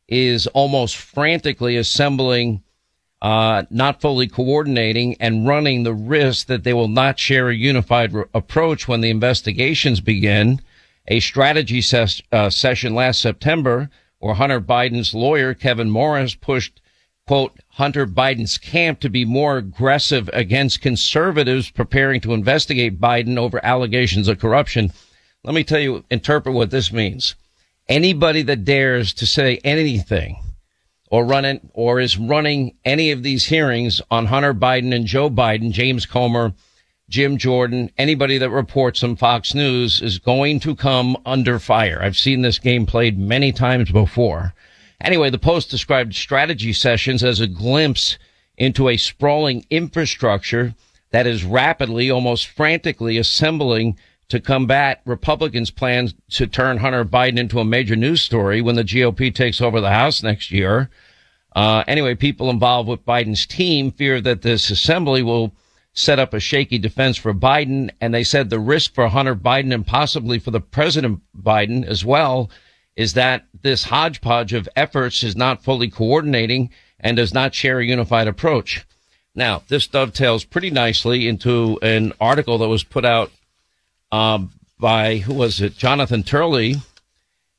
is 0.08 0.46
almost 0.46 0.96
frantically 0.96 1.76
assembling, 1.76 2.62
uh, 3.20 3.64
not 3.68 4.00
fully 4.00 4.28
coordinating, 4.28 5.14
and 5.20 5.46
running 5.46 5.82
the 5.82 5.92
risk 5.92 6.46
that 6.46 6.64
they 6.64 6.72
will 6.72 6.88
not 6.88 7.18
share 7.18 7.50
a 7.50 7.54
unified 7.54 8.14
re- 8.14 8.24
approach 8.32 8.88
when 8.88 9.02
the 9.02 9.10
investigations 9.10 10.00
begin. 10.00 10.58
A 11.08 11.20
strategy 11.20 11.82
ses- 11.82 12.22
uh, 12.32 12.48
session 12.48 12.94
last 12.94 13.20
September, 13.20 13.90
where 14.20 14.36
Hunter 14.36 14.58
Biden's 14.62 15.12
lawyer 15.12 15.52
Kevin 15.52 15.90
Morris 15.90 16.34
pushed 16.34 16.80
quote, 17.26 17.58
Hunter 17.70 18.06
Biden's 18.06 18.56
camp 18.56 19.00
to 19.00 19.08
be 19.08 19.24
more 19.24 19.56
aggressive 19.56 20.30
against 20.32 20.80
conservatives 20.80 21.70
preparing 21.70 22.20
to 22.20 22.32
investigate 22.32 23.00
Biden 23.00 23.36
over 23.36 23.64
allegations 23.64 24.28
of 24.28 24.38
corruption. 24.38 24.92
Let 25.42 25.54
me 25.54 25.64
tell 25.64 25.80
you, 25.80 26.04
interpret 26.08 26.54
what 26.54 26.70
this 26.70 26.92
means. 26.92 27.34
Anybody 27.88 28.42
that 28.42 28.64
dares 28.64 29.12
to 29.14 29.26
say 29.26 29.58
anything 29.64 30.36
or 31.10 31.24
run 31.24 31.44
it 31.44 31.62
or 31.72 32.00
is 32.00 32.16
running 32.16 32.76
any 32.84 33.10
of 33.10 33.22
these 33.22 33.46
hearings 33.46 34.00
on 34.10 34.26
Hunter 34.26 34.54
Biden 34.54 34.94
and 34.94 35.06
Joe 35.06 35.28
Biden, 35.28 35.72
James 35.72 36.06
Comer, 36.06 36.54
Jim 37.08 37.38
Jordan, 37.38 37.90
anybody 37.98 38.38
that 38.38 38.50
reports 38.50 39.02
on 39.04 39.16
Fox 39.16 39.54
News 39.54 40.00
is 40.00 40.18
going 40.18 40.60
to 40.60 40.74
come 40.74 41.16
under 41.26 41.58
fire. 41.58 42.00
I've 42.02 42.16
seen 42.16 42.42
this 42.42 42.58
game 42.58 42.86
played 42.86 43.18
many 43.18 43.52
times 43.52 43.90
before. 43.90 44.54
Anyway, 45.00 45.30
the 45.30 45.38
Post 45.38 45.70
described 45.70 46.14
strategy 46.14 46.72
sessions 46.72 47.22
as 47.22 47.40
a 47.40 47.46
glimpse 47.46 48.18
into 48.56 48.88
a 48.88 48.96
sprawling 48.96 49.64
infrastructure 49.70 50.74
that 51.10 51.26
is 51.26 51.44
rapidly, 51.44 52.10
almost 52.10 52.46
frantically 52.46 53.18
assembling 53.18 53.98
to 54.28 54.40
combat 54.40 55.02
Republicans' 55.04 55.70
plans 55.70 56.14
to 56.30 56.46
turn 56.46 56.78
Hunter 56.78 57.04
Biden 57.04 57.38
into 57.38 57.60
a 57.60 57.64
major 57.64 57.94
news 57.94 58.22
story 58.22 58.60
when 58.60 58.74
the 58.74 58.82
GOP 58.84 59.32
takes 59.32 59.60
over 59.60 59.80
the 59.80 59.90
House 59.90 60.22
next 60.22 60.50
year. 60.50 60.90
Uh, 61.54 61.84
anyway, 61.86 62.14
people 62.14 62.50
involved 62.50 62.88
with 62.88 63.06
Biden's 63.06 63.46
team 63.46 63.92
fear 63.92 64.20
that 64.20 64.42
this 64.42 64.68
assembly 64.68 65.22
will 65.22 65.54
set 65.92 66.18
up 66.18 66.34
a 66.34 66.40
shaky 66.40 66.78
defense 66.78 67.16
for 67.16 67.32
Biden. 67.32 67.90
And 68.00 68.12
they 68.12 68.24
said 68.24 68.50
the 68.50 68.60
risk 68.60 68.94
for 68.94 69.08
Hunter 69.08 69.34
Biden 69.34 69.72
and 69.72 69.86
possibly 69.86 70.38
for 70.38 70.50
the 70.50 70.60
President 70.60 71.22
Biden 71.34 71.84
as 71.86 72.04
well 72.04 72.50
is 72.96 73.12
that 73.12 73.44
this 73.62 73.84
hodgepodge 73.84 74.52
of 74.52 74.68
efforts 74.74 75.22
is 75.22 75.36
not 75.36 75.62
fully 75.62 75.90
coordinating 75.90 76.70
and 76.98 77.16
does 77.16 77.34
not 77.34 77.54
share 77.54 77.78
a 77.78 77.84
unified 77.84 78.26
approach. 78.26 78.86
Now, 79.34 79.62
this 79.68 79.86
dovetails 79.86 80.44
pretty 80.44 80.70
nicely 80.70 81.28
into 81.28 81.78
an 81.82 82.14
article 82.20 82.56
that 82.58 82.68
was 82.68 82.82
put 82.82 83.04
out 83.04 83.30
um, 84.10 84.50
by, 84.78 85.18
who 85.18 85.34
was 85.34 85.60
it, 85.60 85.76
Jonathan 85.76 86.22
Turley, 86.22 86.76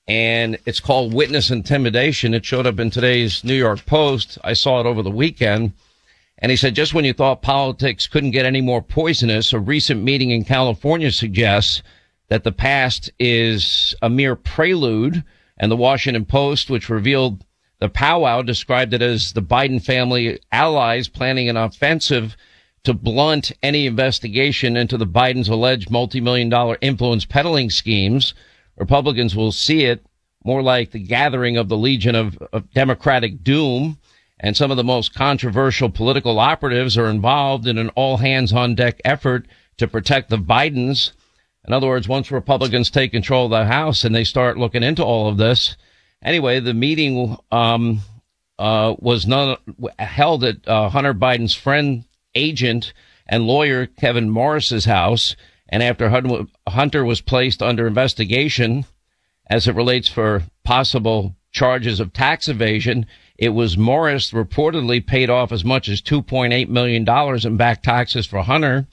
and 0.07 0.57
it's 0.65 0.79
called 0.79 1.13
Witness 1.13 1.51
Intimidation. 1.51 2.33
It 2.33 2.45
showed 2.45 2.65
up 2.65 2.79
in 2.79 2.89
today's 2.89 3.43
New 3.43 3.53
York 3.53 3.85
Post. 3.85 4.39
I 4.43 4.53
saw 4.53 4.79
it 4.79 4.85
over 4.85 5.03
the 5.03 5.11
weekend. 5.11 5.73
And 6.39 6.49
he 6.49 6.55
said, 6.55 6.75
just 6.75 6.93
when 6.93 7.05
you 7.05 7.13
thought 7.13 7.41
politics 7.41 8.07
couldn't 8.07 8.31
get 8.31 8.45
any 8.45 8.61
more 8.61 8.81
poisonous, 8.81 9.53
a 9.53 9.59
recent 9.59 10.03
meeting 10.03 10.31
in 10.31 10.45
California 10.45 11.11
suggests 11.11 11.83
that 12.29 12.43
the 12.43 12.51
past 12.51 13.09
is 13.19 13.95
a 14.01 14.09
mere 14.09 14.35
prelude. 14.35 15.23
And 15.57 15.71
the 15.71 15.75
Washington 15.77 16.25
Post, 16.25 16.69
which 16.69 16.89
revealed 16.89 17.43
the 17.79 17.89
powwow, 17.89 18.41
described 18.41 18.93
it 18.93 19.01
as 19.01 19.33
the 19.33 19.41
Biden 19.41 19.83
family 19.83 20.39
allies 20.51 21.07
planning 21.07 21.49
an 21.49 21.57
offensive 21.57 22.35
to 22.83 22.93
blunt 22.93 23.51
any 23.63 23.85
investigation 23.85 24.77
into 24.77 24.97
the 24.97 25.07
Biden's 25.07 25.49
alleged 25.49 25.89
multi-million 25.89 26.49
dollar 26.49 26.77
influence 26.81 27.25
peddling 27.25 27.69
schemes. 27.69 28.33
Republicans 28.77 29.35
will 29.35 29.51
see 29.51 29.85
it 29.85 30.05
more 30.43 30.61
like 30.61 30.91
the 30.91 30.99
gathering 30.99 31.57
of 31.57 31.67
the 31.67 31.77
legion 31.77 32.15
of, 32.15 32.37
of 32.53 32.71
Democratic 32.71 33.43
doom. 33.43 33.97
And 34.39 34.55
some 34.55 34.69
of 34.69 34.77
the 34.77 34.83
most 34.83 35.15
controversial 35.15 35.89
political 35.89 36.39
operatives 36.39 36.97
are 36.97 37.09
involved 37.09 37.67
in 37.67 37.77
an 37.77 37.89
all 37.89 38.17
hands 38.17 38.53
on 38.53 38.75
deck 38.75 39.01
effort 39.03 39.47
to 39.77 39.87
protect 39.87 40.29
the 40.29 40.37
Bidens 40.37 41.11
in 41.67 41.73
other 41.73 41.87
words, 41.87 42.07
once 42.07 42.31
Republicans 42.31 42.89
take 42.89 43.11
control 43.11 43.45
of 43.45 43.51
the 43.51 43.65
House 43.65 44.05
and 44.05 44.15
they 44.15 44.23
start 44.23 44.57
looking 44.57 44.83
into 44.83 45.03
all 45.03 45.27
of 45.27 45.37
this, 45.37 45.75
anyway, 46.21 46.61
the 46.61 46.73
meeting 46.73 47.37
um, 47.51 47.99
uh, 48.57 48.95
was 48.99 49.27
none, 49.27 49.57
held 49.99 50.45
at 50.45 50.65
uh, 50.65 50.89
Hunter 50.89 51.13
Biden's 51.13 51.55
friend, 51.55 52.05
agent, 52.33 52.93
and 53.27 53.45
lawyer 53.45 53.85
Kevin 53.85 54.29
Morris's 54.29 54.85
house. 54.85 55.35
And 55.67 55.83
after 55.83 56.09
Hunter 56.67 57.03
was 57.03 57.19
placed 57.19 57.61
under 57.61 57.85
investigation 57.85 58.85
as 59.49 59.67
it 59.67 59.75
relates 59.75 60.07
for 60.07 60.43
possible 60.63 61.35
charges 61.51 61.99
of 61.99 62.13
tax 62.13 62.47
evasion, 62.47 63.05
it 63.37 63.49
was 63.49 63.77
Morris 63.77 64.31
reportedly 64.31 65.05
paid 65.05 65.29
off 65.29 65.51
as 65.51 65.65
much 65.65 65.89
as 65.89 66.01
$2.8 66.01 66.69
million 66.69 67.05
in 67.45 67.57
back 67.57 67.83
taxes 67.83 68.25
for 68.25 68.41
Hunter. 68.41 68.87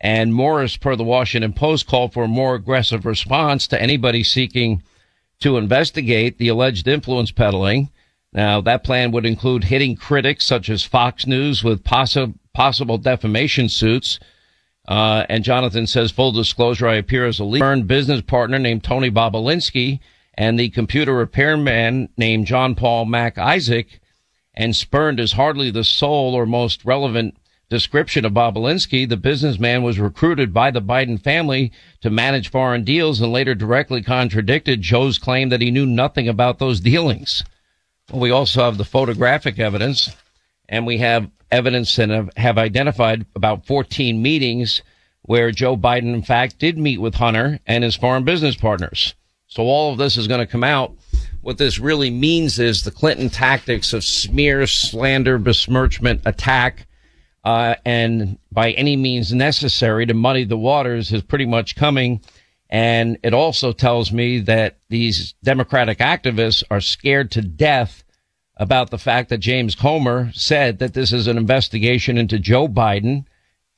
And 0.00 0.34
Morris, 0.34 0.76
per 0.76 0.94
the 0.94 1.04
Washington 1.04 1.52
Post, 1.52 1.86
called 1.86 2.12
for 2.12 2.24
a 2.24 2.28
more 2.28 2.54
aggressive 2.54 3.06
response 3.06 3.66
to 3.68 3.80
anybody 3.80 4.22
seeking 4.22 4.82
to 5.40 5.56
investigate 5.56 6.38
the 6.38 6.48
alleged 6.48 6.86
influence 6.86 7.30
peddling. 7.30 7.90
Now, 8.32 8.60
that 8.60 8.84
plan 8.84 9.12
would 9.12 9.24
include 9.24 9.64
hitting 9.64 9.96
critics 9.96 10.44
such 10.44 10.68
as 10.68 10.82
Fox 10.82 11.26
News 11.26 11.64
with 11.64 11.84
possi- 11.84 12.34
possible 12.52 12.98
defamation 12.98 13.68
suits. 13.68 14.18
Uh, 14.86 15.24
and 15.28 15.42
Jonathan 15.42 15.86
says, 15.86 16.10
full 16.12 16.32
disclosure, 16.32 16.86
I 16.86 16.96
appear 16.96 17.26
as 17.26 17.40
a 17.40 17.44
lead 17.44 17.86
business 17.86 18.20
partner 18.20 18.58
named 18.58 18.84
Tony 18.84 19.10
Bobulinski, 19.10 20.00
and 20.34 20.58
the 20.58 20.68
computer 20.68 21.14
repairman 21.14 22.10
named 22.16 22.46
John 22.46 22.74
Paul 22.74 23.06
Mac 23.06 23.38
Isaac 23.38 24.00
and 24.54 24.76
spurned 24.76 25.18
as 25.18 25.32
hardly 25.32 25.70
the 25.70 25.84
sole 25.84 26.34
or 26.34 26.46
most 26.46 26.84
relevant 26.84 27.36
description 27.68 28.24
of 28.24 28.32
Bobulinski, 28.32 29.08
the 29.08 29.16
businessman 29.16 29.82
was 29.82 29.98
recruited 29.98 30.54
by 30.54 30.70
the 30.70 30.82
Biden 30.82 31.20
family 31.20 31.72
to 32.00 32.10
manage 32.10 32.50
foreign 32.50 32.84
deals 32.84 33.20
and 33.20 33.32
later 33.32 33.54
directly 33.54 34.02
contradicted 34.02 34.82
Joe's 34.82 35.18
claim 35.18 35.48
that 35.48 35.60
he 35.60 35.70
knew 35.70 35.86
nothing 35.86 36.28
about 36.28 36.58
those 36.58 36.80
dealings. 36.80 37.42
Well, 38.10 38.20
we 38.20 38.30
also 38.30 38.62
have 38.62 38.78
the 38.78 38.84
photographic 38.84 39.58
evidence 39.58 40.14
and 40.68 40.86
we 40.86 40.98
have 40.98 41.30
evidence 41.50 41.98
and 41.98 42.12
have, 42.12 42.30
have 42.36 42.58
identified 42.58 43.26
about 43.34 43.66
14 43.66 44.20
meetings 44.20 44.82
where 45.22 45.50
Joe 45.50 45.76
Biden, 45.76 46.14
in 46.14 46.22
fact, 46.22 46.58
did 46.58 46.78
meet 46.78 47.00
with 47.00 47.16
Hunter 47.16 47.58
and 47.66 47.82
his 47.82 47.96
foreign 47.96 48.24
business 48.24 48.56
partners. 48.56 49.14
So 49.48 49.64
all 49.64 49.92
of 49.92 49.98
this 49.98 50.16
is 50.16 50.28
going 50.28 50.40
to 50.40 50.46
come 50.46 50.64
out. 50.64 50.94
What 51.40 51.58
this 51.58 51.78
really 51.78 52.10
means 52.10 52.58
is 52.58 52.82
the 52.82 52.90
Clinton 52.90 53.30
tactics 53.30 53.92
of 53.92 54.04
smear, 54.04 54.66
slander, 54.66 55.38
besmirchment, 55.38 56.22
attack, 56.24 56.86
uh, 57.46 57.76
and 57.84 58.38
by 58.50 58.72
any 58.72 58.96
means 58.96 59.32
necessary 59.32 60.04
to 60.04 60.12
muddy 60.12 60.42
the 60.42 60.58
waters 60.58 61.12
is 61.12 61.22
pretty 61.22 61.46
much 61.46 61.76
coming. 61.76 62.20
And 62.68 63.18
it 63.22 63.32
also 63.32 63.70
tells 63.70 64.10
me 64.10 64.40
that 64.40 64.78
these 64.88 65.34
Democratic 65.44 65.98
activists 65.98 66.64
are 66.72 66.80
scared 66.80 67.30
to 67.30 67.42
death 67.42 68.02
about 68.56 68.90
the 68.90 68.98
fact 68.98 69.28
that 69.28 69.38
James 69.38 69.76
Comer 69.76 70.32
said 70.34 70.80
that 70.80 70.94
this 70.94 71.12
is 71.12 71.28
an 71.28 71.36
investigation 71.36 72.18
into 72.18 72.40
Joe 72.40 72.66
Biden 72.66 73.26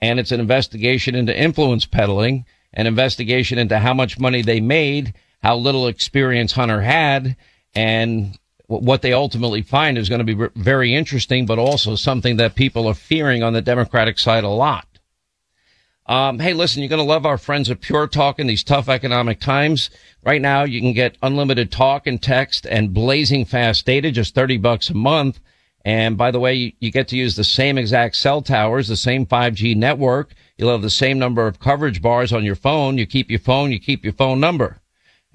and 0.01 0.19
it's 0.19 0.33
an 0.33 0.41
investigation 0.41 1.15
into 1.15 1.39
influence 1.39 1.85
peddling, 1.85 2.47
an 2.73 2.87
investigation 2.87 3.59
into 3.59 3.79
how 3.79 3.93
much 3.93 4.19
money 4.19 4.41
they 4.41 4.61
made, 4.61 5.13
how 5.43 5.57
little 5.57 5.89
experience 5.89 6.53
Hunter 6.53 6.81
had, 6.81 7.37
and 7.75 8.39
what 8.69 9.01
they 9.01 9.15
ultimately 9.15 9.63
find 9.63 9.97
is 9.97 10.11
going 10.11 10.25
to 10.25 10.37
be 10.37 10.49
very 10.55 10.95
interesting, 10.95 11.47
but 11.47 11.59
also 11.59 11.97
something 11.97 12.37
that 12.37 12.55
people 12.55 12.87
are 12.87 12.95
fearing 12.95 13.43
on 13.43 13.55
the 13.55 13.63
Democratic 13.63 14.19
side 14.19 14.45
a 14.45 14.49
lot. 14.49 14.87
Um, 16.05 16.39
hey, 16.39 16.55
listen, 16.55 16.83
you're 16.83 16.89
going 16.89 16.99
to 16.99 17.05
love 17.05 17.27
our 17.27 17.39
friends 17.39 17.71
at 17.71 17.81
Pure 17.81 18.09
Talk 18.09 18.39
in 18.39 18.47
these 18.47 18.63
tough 18.63 18.89
economic 18.89 19.41
times. 19.41 19.91
Right 20.23 20.41
now, 20.41 20.65
you 20.65 20.81
can 20.81 20.93
get 20.93 21.19
unlimited 21.23 21.73
talk 21.73 22.07
and 22.07 22.23
text 22.23 22.67
and 22.67 22.95
blazing 22.95 23.45
fast 23.45 23.85
data, 23.85 24.11
just 24.11 24.35
30 24.35 24.59
bucks 24.59 24.91
a 24.91 24.95
month. 24.95 25.41
And 25.85 26.19
by 26.19 26.31
the 26.31 26.41
way, 26.41 26.55
you, 26.55 26.73
you 26.81 26.91
get 26.91 27.09
to 27.09 27.17
use 27.17 27.37
the 27.37 27.45
same 27.45 27.79
exact 27.79 28.17
cell 28.17 28.43
towers, 28.43 28.89
the 28.89 28.97
same 28.97 29.25
5G 29.25 29.77
network. 29.77 30.35
You'll 30.57 30.73
have 30.73 30.83
the 30.83 30.91
same 30.91 31.19
number 31.19 31.47
of 31.47 31.61
coverage 31.61 32.03
bars 32.03 32.33
on 32.33 32.45
your 32.45 32.57
phone. 32.57 32.99
You 32.99 33.07
keep 33.07 33.31
your 33.31 33.41
phone, 33.41 33.71
you 33.73 33.81
keep 33.81 34.05
your 34.05 34.13
phone 34.13 34.41
number. 34.41 34.81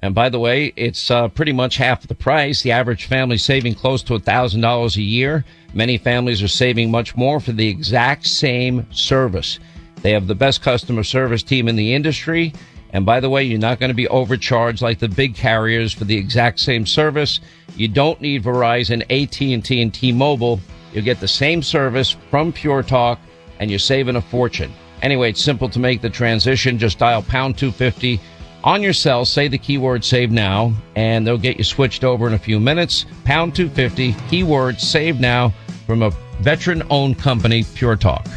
And 0.04 0.14
by 0.14 0.28
the 0.28 0.38
way, 0.38 0.74
it's 0.76 1.10
uh, 1.10 1.30
pretty 1.30 1.54
much 1.54 1.78
half 1.78 2.06
the 2.06 2.14
price. 2.14 2.62
The 2.62 2.74
average 2.74 3.06
family 3.06 3.38
saving 3.38 3.76
close 3.76 4.04
to 4.04 4.20
$1,000 4.20 4.98
a 4.98 5.02
year. 5.02 5.46
Many 5.74 5.98
families 5.98 6.44
are 6.44 6.50
saving 6.50 6.92
much 6.92 7.16
more 7.16 7.40
for 7.40 7.54
the 7.54 7.70
exact 7.70 8.28
same 8.28 8.86
service. 8.92 9.60
They 10.02 10.12
have 10.12 10.28
the 10.28 10.36
best 10.36 10.62
customer 10.62 11.04
service 11.04 11.42
team 11.42 11.70
in 11.70 11.78
the 11.78 11.94
industry. 11.94 12.52
And 12.92 13.06
by 13.06 13.22
the 13.22 13.30
way, 13.30 13.46
you're 13.46 13.60
not 13.60 13.80
going 13.80 13.92
to 13.92 13.96
be 13.96 14.10
overcharged 14.10 14.82
like 14.82 15.00
the 15.00 15.08
big 15.08 15.36
carriers 15.36 15.94
for 15.94 16.04
the 16.04 16.18
exact 16.18 16.60
same 16.60 16.86
service. 16.86 17.40
You 17.78 17.88
don't 17.88 18.20
need 18.20 18.44
Verizon, 18.44 19.04
AT&T, 19.04 19.82
and 19.82 19.94
T-Mobile. 19.94 20.60
You'll 20.92 21.06
get 21.06 21.22
the 21.22 21.30
same 21.30 21.64
service 21.64 22.18
from 22.30 22.52
Pure 22.52 22.84
Talk, 22.84 23.20
and 23.62 23.70
you're 23.70 23.80
saving 23.80 24.18
a 24.18 24.22
fortune. 24.22 24.74
Anyway, 25.02 25.30
it's 25.30 25.42
simple 25.42 25.70
to 25.70 25.80
make 25.80 26.02
the 26.02 26.10
transition. 26.10 26.78
Just 26.78 27.00
dial 27.00 27.22
pound 27.22 27.58
250 27.58 28.20
on 28.64 28.82
your 28.82 28.94
cell, 28.94 29.26
say 29.26 29.48
the 29.48 29.58
keyword 29.58 30.06
save 30.06 30.32
now, 30.32 30.74
and 30.96 31.26
they'll 31.26 31.38
get 31.38 31.58
you 31.58 31.64
switched 31.64 32.04
over 32.04 32.28
in 32.28 32.34
a 32.34 32.40
few 32.40 32.60
minutes. 32.60 33.06
Pound 33.26 33.56
250, 33.56 34.16
keyword 34.30 34.80
save 34.80 35.20
now 35.20 35.54
from 35.86 36.02
a 36.02 36.12
veteran 36.40 36.84
owned 36.90 37.20
company, 37.20 37.64
Pure 37.76 37.98
Talk. 37.98 38.28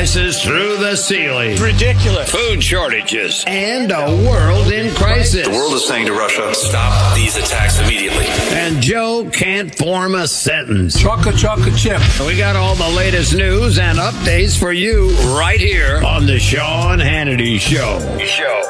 Prices 0.00 0.42
through 0.42 0.78
the 0.78 0.96
ceiling. 0.96 1.50
It's 1.50 1.60
ridiculous. 1.60 2.30
Food 2.30 2.64
shortages 2.64 3.44
and 3.46 3.92
a 3.92 4.06
world 4.26 4.72
in 4.72 4.94
crisis. 4.94 5.46
The 5.46 5.52
world 5.52 5.74
is 5.74 5.86
saying 5.86 6.06
to 6.06 6.14
Russia, 6.14 6.54
stop 6.54 7.14
these 7.14 7.36
attacks 7.36 7.78
immediately. 7.80 8.24
And 8.56 8.80
Joe 8.80 9.28
can't 9.30 9.74
form 9.74 10.14
a 10.14 10.26
sentence. 10.26 10.98
Chocolate, 10.98 11.36
chocolate 11.36 11.76
chip. 11.76 12.00
We 12.20 12.38
got 12.38 12.56
all 12.56 12.76
the 12.76 12.88
latest 12.96 13.34
news 13.34 13.78
and 13.78 13.98
updates 13.98 14.58
for 14.58 14.72
you 14.72 15.10
right 15.36 15.60
here 15.60 16.02
on 16.02 16.24
the 16.24 16.38
Sean 16.38 16.98
Hannity 16.98 17.60
Show. 17.60 18.00
Show, 18.20 18.24
show, 18.24 18.69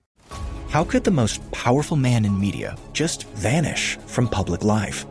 How 0.69 0.83
could 0.83 1.03
the 1.03 1.11
most 1.11 1.39
powerful 1.51 1.97
man 1.97 2.23
in 2.23 2.39
media 2.39 2.77
just 2.93 3.27
vanish 3.29 3.97
from 4.07 4.27
public 4.27 4.63
life? 4.63 5.05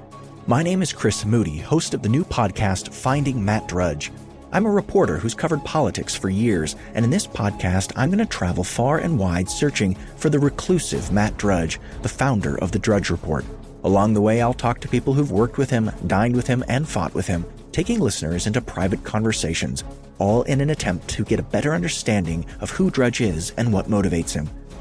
My 0.46 0.62
name 0.62 0.80
is 0.80 0.92
Chris 0.92 1.24
Moody, 1.24 1.59
host 1.59 1.92
of 1.92 2.02
the 2.02 2.09
new 2.09 2.24
podcast 2.24 2.94
Finding 2.94 3.44
Matt 3.44 3.68
Drudge. 3.68 4.11
I'm 4.52 4.66
a 4.66 4.70
reporter 4.70 5.18
who's 5.18 5.35
covered 5.35 5.64
politics 5.64 6.16
for 6.16 6.28
years, 6.28 6.76
and 6.94 7.04
in 7.04 7.11
this 7.11 7.26
podcast, 7.26 7.92
I'm 7.94 8.09
going 8.09 8.18
to 8.18 8.26
travel 8.26 8.64
far 8.64 8.98
and 8.98 9.18
wide 9.18 9.48
searching 9.48 9.96
for 10.16 10.30
the 10.30 10.38
reclusive 10.38 11.12
Matt 11.12 11.37
Drudge, 11.37 11.78
the 12.02 12.09
founder 12.09 12.59
of 12.59 12.72
the 12.72 12.78
Drudge 12.78 13.11
Report. 13.11 13.44
Along 13.85 14.12
the 14.12 14.20
way, 14.20 14.42
I'll 14.42 14.54
talk 14.54 14.80
to 14.80 14.88
people 14.88 15.14
who've 15.14 15.30
worked 15.30 15.56
with 15.56 15.70
him, 15.70 15.90
dined 16.06 16.35
with 16.35 16.46
him, 16.46 16.64
and 16.68 16.88
fought 16.88 17.14
with 17.14 17.26
him, 17.26 17.44
taking 17.70 18.00
listeners 18.00 18.46
into 18.46 18.61
private 18.61 19.04
conversations, 19.04 19.85
all 20.18 20.42
in 20.44 20.61
an 20.61 20.70
attempt 20.70 21.06
to 21.09 21.24
get 21.24 21.38
a 21.38 21.44
better 21.44 21.74
understanding 21.74 22.44
of 22.61 22.70
who 22.70 22.90
Drudge 22.90 23.20
is 23.20 23.52
and 23.56 23.72
what 23.72 23.87
motivates 23.87 24.33
him. 24.33 24.48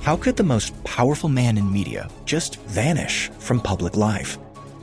How 0.00 0.16
could 0.16 0.36
the 0.36 0.42
most 0.42 0.82
powerful 0.82 1.28
man 1.28 1.58
in 1.58 1.70
media 1.70 2.08
just 2.24 2.56
vanish 2.62 3.28
from 3.38 3.60
public 3.60 3.96
life? 3.96 4.38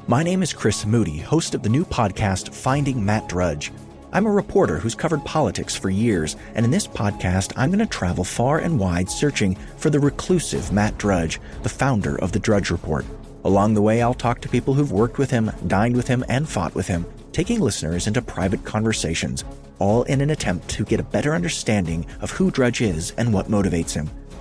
My 0.08 0.24
name 0.24 0.42
is 0.42 0.54
Chris 0.54 0.86
Moody, 0.86 1.18
host 1.18 1.54
of 1.56 1.64
the 1.64 1.70
new 1.70 1.84
podcast 1.84 2.54
Finding 2.54 3.04
Matt 3.04 3.28
Drudge. 3.28 3.74
I'm 4.14 4.26
a 4.26 4.32
reporter 4.32 4.78
who's 4.78 4.96
covered 4.96 5.26
politics 5.26 5.76
for 5.76 5.90
years, 5.90 6.38
and 6.56 6.64
in 6.66 6.72
this 6.72 6.88
podcast, 6.88 7.52
I'm 7.58 7.72
going 7.72 7.80
to 7.80 7.86
travel 7.86 8.24
far 8.24 8.60
and 8.60 8.80
wide 8.80 9.10
searching 9.10 9.56
for 9.78 9.90
the 9.90 10.00
reclusive 10.00 10.72
Matt 10.72 10.98
Drudge, 10.98 11.42
the 11.64 11.68
founder 11.70 12.18
of 12.20 12.32
the 12.32 12.40
Drudge 12.40 12.72
Report. 12.72 13.06
Along 13.44 13.74
the 13.74 13.82
way, 13.82 14.02
I'll 14.02 14.14
talk 14.14 14.40
to 14.42 14.50
people 14.50 14.74
who've 14.74 14.92
worked 14.92 15.18
with 15.18 15.30
him, 15.30 15.52
dined 15.68 15.96
with 15.96 16.08
him, 16.08 16.24
and 16.30 16.48
fought 16.48 16.74
with 16.74 16.88
him, 16.88 17.06
taking 17.34 17.60
listeners 17.60 18.08
into 18.08 18.22
private 18.22 18.64
conversations, 18.64 19.44
all 19.80 20.04
in 20.04 20.22
an 20.22 20.30
attempt 20.30 20.70
to 20.70 20.86
get 20.86 21.00
a 21.00 21.04
better 21.04 21.36
understanding 21.36 22.06
of 22.22 22.32
who 22.32 22.50
Drudge 22.50 22.82
is 22.82 23.12
and 23.18 23.34
what 23.34 23.48
motivates 23.48 23.94
him. 23.94 24.10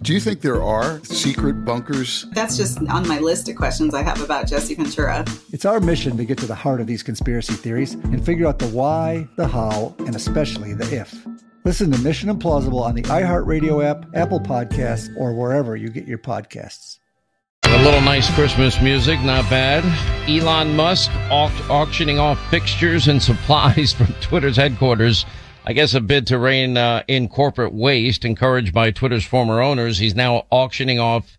Do 0.00 0.14
you 0.14 0.20
think 0.20 0.42
there 0.42 0.62
are 0.62 1.02
secret 1.04 1.64
bunkers? 1.64 2.24
That's 2.32 2.56
just 2.56 2.78
on 2.88 3.06
my 3.08 3.18
list 3.18 3.48
of 3.48 3.56
questions 3.56 3.94
I 3.94 4.02
have 4.02 4.20
about 4.20 4.46
Jesse 4.46 4.74
Ventura. 4.76 5.24
It's 5.52 5.64
our 5.64 5.80
mission 5.80 6.16
to 6.18 6.24
get 6.24 6.38
to 6.38 6.46
the 6.46 6.54
heart 6.54 6.80
of 6.80 6.86
these 6.86 7.02
conspiracy 7.02 7.54
theories 7.54 7.94
and 7.94 8.24
figure 8.24 8.46
out 8.46 8.60
the 8.60 8.68
why, 8.68 9.26
the 9.36 9.48
how, 9.48 9.96
and 10.00 10.14
especially 10.14 10.72
the 10.72 10.84
if. 10.96 11.26
Listen 11.64 11.90
to 11.90 11.98
Mission 11.98 12.28
Implausible 12.30 12.80
on 12.80 12.94
the 12.94 13.02
iHeartRadio 13.02 13.84
app, 13.84 14.06
Apple 14.14 14.38
Podcasts, 14.38 15.08
or 15.18 15.34
wherever 15.34 15.74
you 15.74 15.88
get 15.88 16.06
your 16.06 16.18
podcasts. 16.18 17.00
A 17.64 17.82
little 17.82 18.00
nice 18.00 18.32
Christmas 18.34 18.80
music, 18.80 19.20
not 19.22 19.50
bad. 19.50 19.84
Elon 20.28 20.76
Musk 20.76 21.10
au- 21.30 21.50
auctioning 21.68 22.20
off 22.20 22.38
fixtures 22.50 23.08
and 23.08 23.20
supplies 23.30 23.92
from 23.92 24.06
Twitter's 24.20 24.56
headquarters 24.56 25.26
I 25.68 25.74
guess 25.74 25.92
a 25.92 26.00
bid 26.00 26.26
to 26.28 26.38
rein 26.38 26.78
uh, 26.78 27.02
in 27.08 27.28
corporate 27.28 27.74
waste, 27.74 28.24
encouraged 28.24 28.72
by 28.72 28.90
Twitter's 28.90 29.26
former 29.26 29.60
owners. 29.60 29.98
He's 29.98 30.14
now 30.14 30.46
auctioning 30.48 30.98
off 30.98 31.36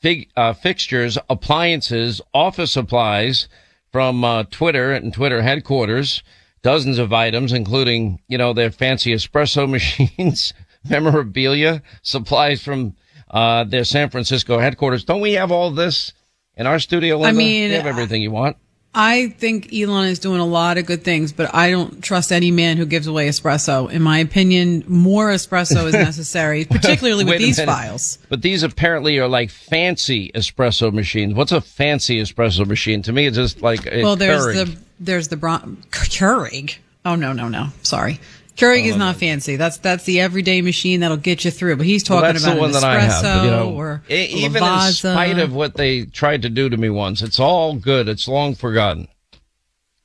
fig, 0.00 0.28
uh, 0.36 0.52
fixtures, 0.52 1.16
appliances, 1.30 2.20
office 2.34 2.72
supplies 2.72 3.46
from 3.92 4.24
uh, 4.24 4.42
Twitter 4.50 4.90
and 4.92 5.14
Twitter 5.14 5.42
headquarters. 5.42 6.24
Dozens 6.62 6.98
of 6.98 7.12
items, 7.12 7.52
including 7.52 8.18
you 8.26 8.36
know 8.36 8.52
their 8.52 8.72
fancy 8.72 9.12
espresso 9.12 9.70
machines, 9.70 10.52
memorabilia, 10.90 11.80
supplies 12.02 12.60
from 12.60 12.96
uh, 13.30 13.62
their 13.62 13.84
San 13.84 14.10
Francisco 14.10 14.58
headquarters. 14.58 15.04
Don't 15.04 15.20
we 15.20 15.34
have 15.34 15.52
all 15.52 15.70
this 15.70 16.14
in 16.56 16.66
our 16.66 16.80
studio? 16.80 17.14
Linda? 17.18 17.28
I 17.28 17.32
mean, 17.32 17.70
we 17.70 17.76
have 17.76 17.86
everything 17.86 18.22
you 18.22 18.32
want. 18.32 18.56
I 18.94 19.28
think 19.38 19.72
Elon 19.72 20.08
is 20.08 20.18
doing 20.18 20.40
a 20.40 20.46
lot 20.46 20.78
of 20.78 20.86
good 20.86 21.04
things, 21.04 21.32
but 21.32 21.54
I 21.54 21.70
don't 21.70 22.02
trust 22.02 22.32
any 22.32 22.50
man 22.50 22.78
who 22.78 22.86
gives 22.86 23.06
away 23.06 23.28
espresso. 23.28 23.90
In 23.90 24.02
my 24.02 24.18
opinion, 24.18 24.82
more 24.88 25.28
espresso 25.30 25.86
is 25.86 25.92
necessary, 26.08 26.64
particularly 26.64 27.24
with 27.24 27.38
these 27.38 27.62
files. 27.62 28.18
But 28.28 28.42
these 28.42 28.62
apparently 28.62 29.18
are 29.18 29.28
like 29.28 29.50
fancy 29.50 30.32
espresso 30.34 30.92
machines. 30.92 31.34
What's 31.34 31.52
a 31.52 31.60
fancy 31.60 32.20
espresso 32.20 32.66
machine? 32.66 33.02
To 33.02 33.12
me, 33.12 33.26
it's 33.26 33.36
just 33.36 33.62
like 33.62 33.86
a 33.86 34.02
well, 34.02 34.16
there's 34.16 34.46
Keurig. 34.46 34.54
the 34.74 34.78
there's 35.00 35.28
the 35.28 35.36
Bron- 35.36 35.76
Keurig. 35.90 36.76
Oh 37.04 37.14
no 37.14 37.32
no 37.32 37.48
no! 37.48 37.68
Sorry, 37.82 38.18
Keurig 38.58 38.86
is 38.86 38.96
not 38.96 39.16
fancy. 39.16 39.56
That's 39.56 39.78
that's 39.78 40.04
the 40.04 40.20
everyday 40.20 40.60
machine 40.62 41.00
that'll 41.00 41.16
get 41.16 41.44
you 41.44 41.50
through. 41.50 41.76
But 41.76 41.86
he's 41.86 42.02
talking 42.02 42.22
that's 42.32 42.42
about 42.44 42.54
the 42.56 42.60
one 42.60 42.72
that 42.72 42.84
I 42.84 42.98
have. 43.00 43.24
espresso 43.24 43.44
you 43.44 43.50
know, 43.50 43.70
or 43.74 44.02
even 44.08 44.62
in 44.62 44.92
spite 44.92 45.38
of 45.38 45.54
what 45.54 45.76
they 45.76 46.04
tried 46.06 46.42
to 46.42 46.48
do 46.50 46.68
to 46.68 46.76
me 46.76 46.90
once, 46.90 47.22
it's 47.22 47.38
all 47.38 47.74
good. 47.74 48.08
It's 48.08 48.26
long 48.28 48.54
forgotten. 48.54 49.08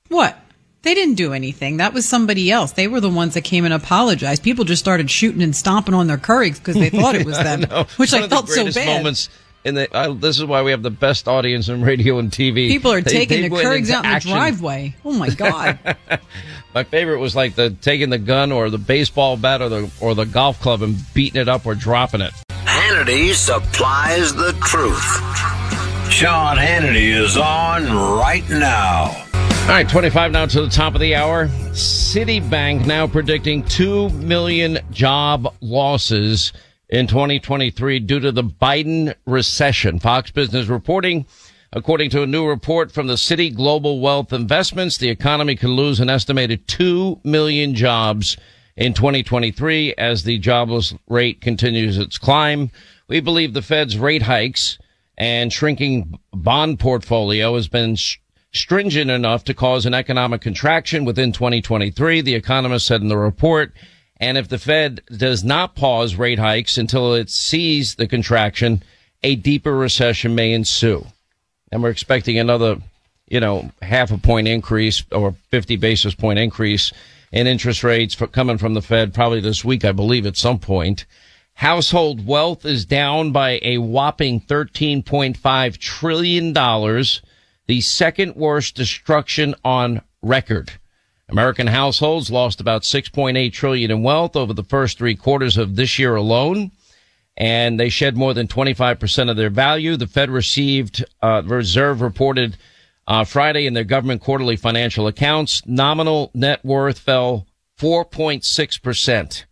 What? 0.09 0.37
They 0.83 0.93
didn't 0.93 1.15
do 1.15 1.31
anything. 1.33 1.77
That 1.77 1.93
was 1.93 2.07
somebody 2.07 2.51
else. 2.51 2.73
They 2.73 2.87
were 2.89 2.99
the 2.99 3.09
ones 3.09 3.33
that 3.35 3.43
came 3.45 3.63
and 3.65 3.73
apologized. 3.73 4.43
People 4.43 4.65
just 4.65 4.81
started 4.81 5.09
shooting 5.09 5.41
and 5.41 5.55
stomping 5.55 5.93
on 5.95 6.07
their 6.07 6.17
Keurigs 6.17 6.59
because 6.59 6.75
they 6.75 6.89
thought 6.89 7.15
it 7.15 7.25
was 7.25 7.37
them, 7.43 7.61
No, 7.61 7.85
which 7.97 8.13
I 8.13 8.27
felt 8.27 8.49
so 8.49 8.69
bad. 8.69 8.97
Moments 8.97 9.29
in 9.63 9.75
the, 9.75 9.89
uh, 9.95 10.11
this 10.13 10.37
is 10.37 10.43
why 10.45 10.61
we 10.61 10.71
have 10.71 10.83
the 10.83 10.89
best 10.91 11.25
audience 11.29 11.69
in 11.69 11.81
radio 11.83 12.19
and 12.19 12.29
TV. 12.29 12.67
People 12.67 12.91
are 12.91 12.99
They- 13.01 13.11
taking 13.11 13.43
they 13.43 13.47
the 13.47 13.55
into 13.55 13.93
out 13.95 14.03
in 14.03 14.11
action. 14.11 14.31
the 14.31 14.35
driveway. 14.35 14.93
Oh 15.05 15.13
my 15.13 15.29
God. 15.29 15.79
My 16.73 16.83
favorite 16.83 17.19
was 17.19 17.35
like 17.35 17.53
the 17.53 17.69
taking 17.69 18.09
the 18.09 18.17
gun 18.17 18.51
or 18.51 18.71
the 18.71 18.79
baseball 18.79 19.37
bat 19.37 19.61
or 19.61 19.69
the 19.69 19.91
or 20.01 20.15
the 20.15 20.25
golf 20.25 20.59
club 20.59 20.81
and 20.81 20.97
beating 21.13 21.39
it 21.39 21.47
up 21.47 21.67
or 21.67 21.75
dropping 21.75 22.21
it. 22.21 22.33
Hannity 22.49 23.33
supplies 23.33 24.33
the 24.33 24.53
truth. 24.63 25.03
Sean 26.11 26.57
Hannity 26.57 27.15
is 27.15 27.37
on 27.37 27.85
right 28.17 28.47
now. 28.49 29.23
All 29.63 29.69
right, 29.69 29.87
25 29.87 30.31
now 30.31 30.45
to 30.47 30.61
the 30.61 30.69
top 30.69 30.95
of 30.95 30.99
the 30.99 31.15
hour. 31.15 31.47
Citibank 31.71 32.85
now 32.85 33.07
predicting 33.07 33.63
2 33.63 34.09
million 34.09 34.79
job 34.91 35.53
losses 35.61 36.53
in 36.89 37.07
2023 37.07 37.99
due 37.99 38.19
to 38.19 38.31
the 38.31 38.43
Biden 38.43 39.13
recession. 39.25 39.99
Fox 39.99 40.31
Business 40.31 40.67
reporting, 40.67 41.25
according 41.75 42.11
to 42.11 42.21
a 42.21 42.27
new 42.27 42.47
report 42.47 42.91
from 42.91 43.07
the 43.07 43.15
Citi 43.15 43.53
Global 43.53 43.99
Wealth 43.99 44.31
Investments, 44.31 44.97
the 44.97 45.09
economy 45.09 45.55
could 45.55 45.69
lose 45.69 45.99
an 45.99 46.09
estimated 46.09 46.67
2 46.67 47.21
million 47.23 47.73
jobs 47.73 48.37
in 48.77 48.93
2023 48.93 49.95
as 49.95 50.23
the 50.23 50.37
jobless 50.37 50.93
rate 51.09 51.41
continues 51.41 51.97
its 51.97 52.19
climb. 52.19 52.69
We 53.07 53.21
believe 53.21 53.53
the 53.53 53.63
Fed's 53.63 53.97
rate 53.97 54.21
hikes 54.21 54.77
and 55.17 55.51
shrinking 55.51 56.19
bond 56.31 56.79
portfolio 56.79 57.55
has 57.55 57.67
been 57.67 57.97
stringent 58.51 59.09
enough 59.09 59.43
to 59.45 59.55
cause 59.55 59.87
an 59.87 59.95
economic 59.95 60.41
contraction 60.41 61.05
within 61.05 61.31
2023, 61.31 62.21
the 62.21 62.35
economist 62.35 62.85
said 62.85 63.01
in 63.01 63.07
the 63.07 63.17
report. 63.17 63.73
And 64.17 64.37
if 64.37 64.47
the 64.47 64.59
Fed 64.59 65.01
does 65.17 65.43
not 65.43 65.75
pause 65.75 66.15
rate 66.15 66.39
hikes 66.39 66.77
until 66.77 67.15
it 67.15 67.31
sees 67.31 67.95
the 67.95 68.07
contraction, 68.07 68.83
a 69.23 69.35
deeper 69.35 69.75
recession 69.75 70.35
may 70.35 70.51
ensue. 70.51 71.07
And 71.73 71.81
we're 71.81 71.89
expecting 71.89 72.37
another, 72.37 72.77
you 73.27 73.39
know, 73.39 73.71
half 73.81 74.11
a 74.11 74.17
point 74.19 74.47
increase 74.47 75.03
or 75.11 75.31
50 75.49 75.75
basis 75.77 76.13
point 76.13 76.37
increase 76.37 76.93
in 77.31 77.47
interest 77.47 77.83
rates 77.83 78.13
for 78.13 78.27
coming 78.27 78.59
from 78.59 78.75
the 78.75 78.81
Fed 78.81 79.11
probably 79.11 79.39
this 79.39 79.65
week, 79.65 79.83
I 79.83 79.91
believe, 79.91 80.27
at 80.27 80.37
some 80.37 80.59
point. 80.59 81.07
Household 81.55 82.27
wealth 82.27 82.63
is 82.63 82.85
down 82.85 83.31
by 83.31 83.59
a 83.63 83.79
whopping 83.79 84.39
$13.5 84.41 85.77
trillion, 85.79 86.53
the 87.65 87.81
second 87.81 88.35
worst 88.35 88.75
destruction 88.75 89.55
on 89.65 90.03
record. 90.21 90.73
American 91.27 91.65
households 91.65 92.29
lost 92.29 92.61
about 92.61 92.83
6.8 92.83 93.51
trillion 93.51 93.89
in 93.89 94.03
wealth 94.03 94.35
over 94.35 94.53
the 94.53 94.63
first 94.63 94.99
three 94.99 95.15
quarters 95.15 95.57
of 95.57 95.75
this 95.75 95.97
year 95.97 96.15
alone. 96.15 96.69
And 97.35 97.79
they 97.79 97.89
shed 97.89 98.15
more 98.15 98.33
than 98.33 98.47
25% 98.47 99.29
of 99.29 99.37
their 99.37 99.49
value. 99.49 99.97
The 99.97 100.07
Fed 100.07 100.29
received, 100.29 101.03
uh, 101.21 101.41
Reserve 101.45 102.01
reported, 102.01 102.57
uh, 103.07 103.25
Friday 103.25 103.65
in 103.65 103.73
their 103.73 103.83
government 103.83 104.21
quarterly 104.21 104.55
financial 104.55 105.07
accounts, 105.07 105.61
nominal 105.65 106.31
net 106.33 106.63
worth 106.63 106.99
fell 106.99 107.47
4.6% 107.79 109.45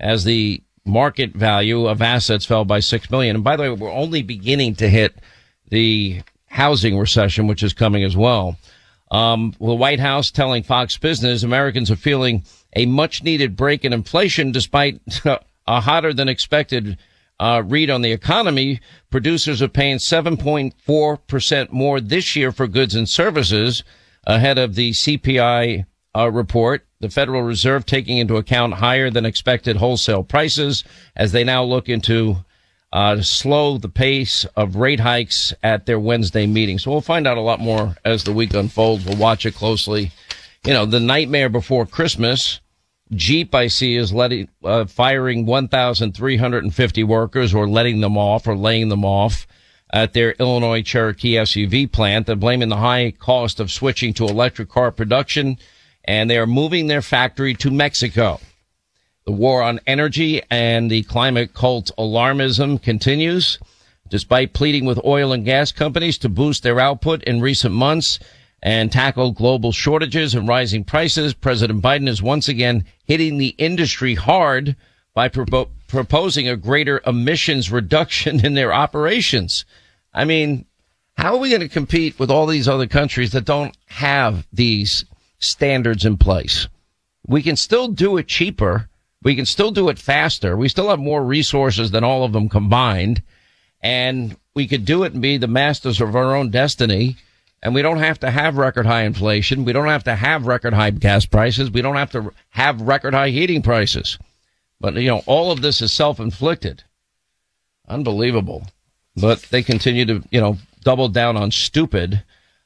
as 0.00 0.24
the 0.24 0.62
market 0.84 1.32
value 1.34 1.86
of 1.86 2.02
assets 2.02 2.44
fell 2.46 2.64
by 2.64 2.80
6 2.80 3.10
million. 3.10 3.36
And 3.36 3.44
by 3.44 3.56
the 3.56 3.62
way, 3.62 3.70
we're 3.70 3.92
only 3.92 4.22
beginning 4.22 4.74
to 4.76 4.88
hit 4.88 5.14
the 5.68 6.22
housing 6.46 6.98
recession, 6.98 7.46
which 7.46 7.62
is 7.62 7.72
coming 7.72 8.02
as 8.02 8.16
well. 8.16 8.56
Um, 9.10 9.54
the 9.58 9.74
White 9.74 10.00
House 10.00 10.30
telling 10.30 10.62
Fox 10.62 10.96
Business 10.96 11.42
Americans 11.42 11.90
are 11.90 11.96
feeling 11.96 12.44
a 12.74 12.86
much 12.86 13.22
needed 13.22 13.56
break 13.56 13.84
in 13.84 13.92
inflation 13.92 14.52
despite 14.52 15.00
a 15.66 15.80
hotter 15.80 16.12
than 16.12 16.28
expected 16.28 16.96
uh, 17.40 17.62
read 17.66 17.90
on 17.90 18.02
the 18.02 18.12
economy. 18.12 18.80
Producers 19.10 19.62
are 19.62 19.68
paying 19.68 19.96
7.4% 19.96 21.72
more 21.72 22.00
this 22.00 22.36
year 22.36 22.52
for 22.52 22.68
goods 22.68 22.94
and 22.94 23.08
services 23.08 23.82
ahead 24.24 24.58
of 24.58 24.74
the 24.74 24.90
CPI 24.90 25.86
uh, 26.14 26.30
report. 26.30 26.86
The 27.00 27.08
Federal 27.08 27.42
Reserve 27.42 27.86
taking 27.86 28.18
into 28.18 28.36
account 28.36 28.74
higher 28.74 29.10
than 29.10 29.24
expected 29.24 29.78
wholesale 29.78 30.22
prices 30.22 30.84
as 31.16 31.32
they 31.32 31.42
now 31.42 31.64
look 31.64 31.88
into 31.88 32.36
uh, 32.92 33.22
slow 33.22 33.78
the 33.78 33.88
pace 33.88 34.44
of 34.56 34.76
rate 34.76 35.00
hikes 35.00 35.54
at 35.62 35.86
their 35.86 35.98
Wednesday 35.98 36.46
meeting. 36.46 36.78
So 36.78 36.90
we'll 36.90 37.00
find 37.00 37.26
out 37.26 37.38
a 37.38 37.42
lot 37.42 37.58
more 37.60 37.96
as 38.04 38.24
the 38.24 38.32
week 38.32 38.52
unfolds. 38.52 39.06
We'll 39.06 39.16
watch 39.16 39.46
it 39.46 39.54
closely. 39.54 40.12
You 40.66 40.74
know, 40.74 40.84
the 40.84 41.00
nightmare 41.00 41.48
before 41.48 41.86
Christmas. 41.86 42.60
Jeep, 43.12 43.54
I 43.54 43.66
see, 43.66 43.96
is 43.96 44.12
letting, 44.12 44.48
uh, 44.64 44.84
firing 44.84 45.44
1,350 45.46 47.02
workers 47.04 47.52
or 47.52 47.68
letting 47.68 48.00
them 48.00 48.16
off 48.16 48.46
or 48.46 48.56
laying 48.56 48.88
them 48.88 49.04
off 49.04 49.46
at 49.92 50.12
their 50.12 50.32
Illinois 50.32 50.82
Cherokee 50.82 51.34
SUV 51.34 51.90
plant. 51.90 52.26
They're 52.26 52.36
blaming 52.36 52.68
the 52.68 52.76
high 52.76 53.12
cost 53.18 53.58
of 53.58 53.72
switching 53.72 54.14
to 54.14 54.26
electric 54.26 54.68
car 54.68 54.92
production 54.92 55.58
and 56.04 56.30
they 56.30 56.38
are 56.38 56.46
moving 56.46 56.86
their 56.86 57.02
factory 57.02 57.54
to 57.54 57.70
Mexico. 57.70 58.40
The 59.26 59.32
war 59.32 59.62
on 59.62 59.80
energy 59.86 60.42
and 60.50 60.90
the 60.90 61.02
climate 61.02 61.52
cult 61.52 61.90
alarmism 61.98 62.82
continues. 62.82 63.58
Despite 64.08 64.54
pleading 64.54 64.86
with 64.86 65.04
oil 65.04 65.32
and 65.32 65.44
gas 65.44 65.70
companies 65.70 66.18
to 66.18 66.28
boost 66.28 66.62
their 66.62 66.80
output 66.80 67.22
in 67.24 67.40
recent 67.40 67.74
months 67.74 68.18
and 68.62 68.92
tackle 68.92 69.32
global 69.32 69.72
shortages 69.72 70.34
and 70.34 70.46
rising 70.46 70.84
prices, 70.84 71.34
President 71.34 71.82
Biden 71.82 72.08
is 72.08 72.22
once 72.22 72.48
again 72.48 72.84
hitting 73.04 73.38
the 73.38 73.54
industry 73.58 74.14
hard 74.14 74.76
by 75.14 75.28
propo- 75.28 75.68
proposing 75.88 76.48
a 76.48 76.56
greater 76.56 77.00
emissions 77.06 77.70
reduction 77.70 78.44
in 78.44 78.54
their 78.54 78.72
operations. 78.72 79.64
I 80.12 80.24
mean, 80.24 80.66
how 81.16 81.34
are 81.34 81.38
we 81.38 81.50
going 81.50 81.60
to 81.60 81.68
compete 81.68 82.18
with 82.18 82.30
all 82.30 82.46
these 82.46 82.68
other 82.68 82.86
countries 82.86 83.32
that 83.32 83.44
don't 83.44 83.76
have 83.86 84.46
these 84.52 85.04
standards 85.38 86.04
in 86.04 86.16
place? 86.16 86.68
We 87.26 87.42
can 87.42 87.56
still 87.56 87.88
do 87.88 88.16
it 88.16 88.26
cheaper. 88.26 88.88
We 89.22 89.36
can 89.36 89.46
still 89.46 89.70
do 89.70 89.88
it 89.88 89.98
faster. 89.98 90.56
We 90.56 90.68
still 90.68 90.88
have 90.88 90.98
more 90.98 91.24
resources 91.24 91.90
than 91.90 92.04
all 92.04 92.24
of 92.24 92.32
them 92.32 92.48
combined. 92.48 93.22
And 93.82 94.36
we 94.54 94.66
could 94.66 94.84
do 94.84 95.04
it 95.04 95.12
and 95.12 95.22
be 95.22 95.36
the 95.36 95.46
masters 95.46 96.00
of 96.00 96.16
our 96.16 96.34
own 96.34 96.50
destiny. 96.50 97.16
And 97.62 97.74
we 97.74 97.82
don't 97.82 97.98
have 97.98 98.20
to 98.20 98.30
have 98.30 98.56
record 98.56 98.86
high 98.86 99.02
inflation. 99.02 99.64
We 99.64 99.72
don't 99.72 99.88
have 99.88 100.04
to 100.04 100.14
have 100.14 100.46
record 100.46 100.72
high 100.72 100.90
gas 100.90 101.26
prices. 101.26 101.70
We 101.70 101.82
don't 101.82 101.96
have 101.96 102.12
to 102.12 102.32
have 102.50 102.80
record 102.80 103.12
high 103.12 103.30
heating 103.30 103.62
prices. 103.62 104.18
But, 104.80 104.94
you 104.94 105.08
know, 105.08 105.22
all 105.26 105.52
of 105.52 105.60
this 105.60 105.82
is 105.82 105.92
self-inflicted. 105.92 106.84
Unbelievable. 107.86 108.66
But 109.14 109.42
they 109.50 109.62
continue 109.62 110.06
to, 110.06 110.22
you 110.30 110.40
know, 110.40 110.56
double 110.82 111.08
down 111.08 111.36
on 111.36 111.50
stupid. 111.50 112.22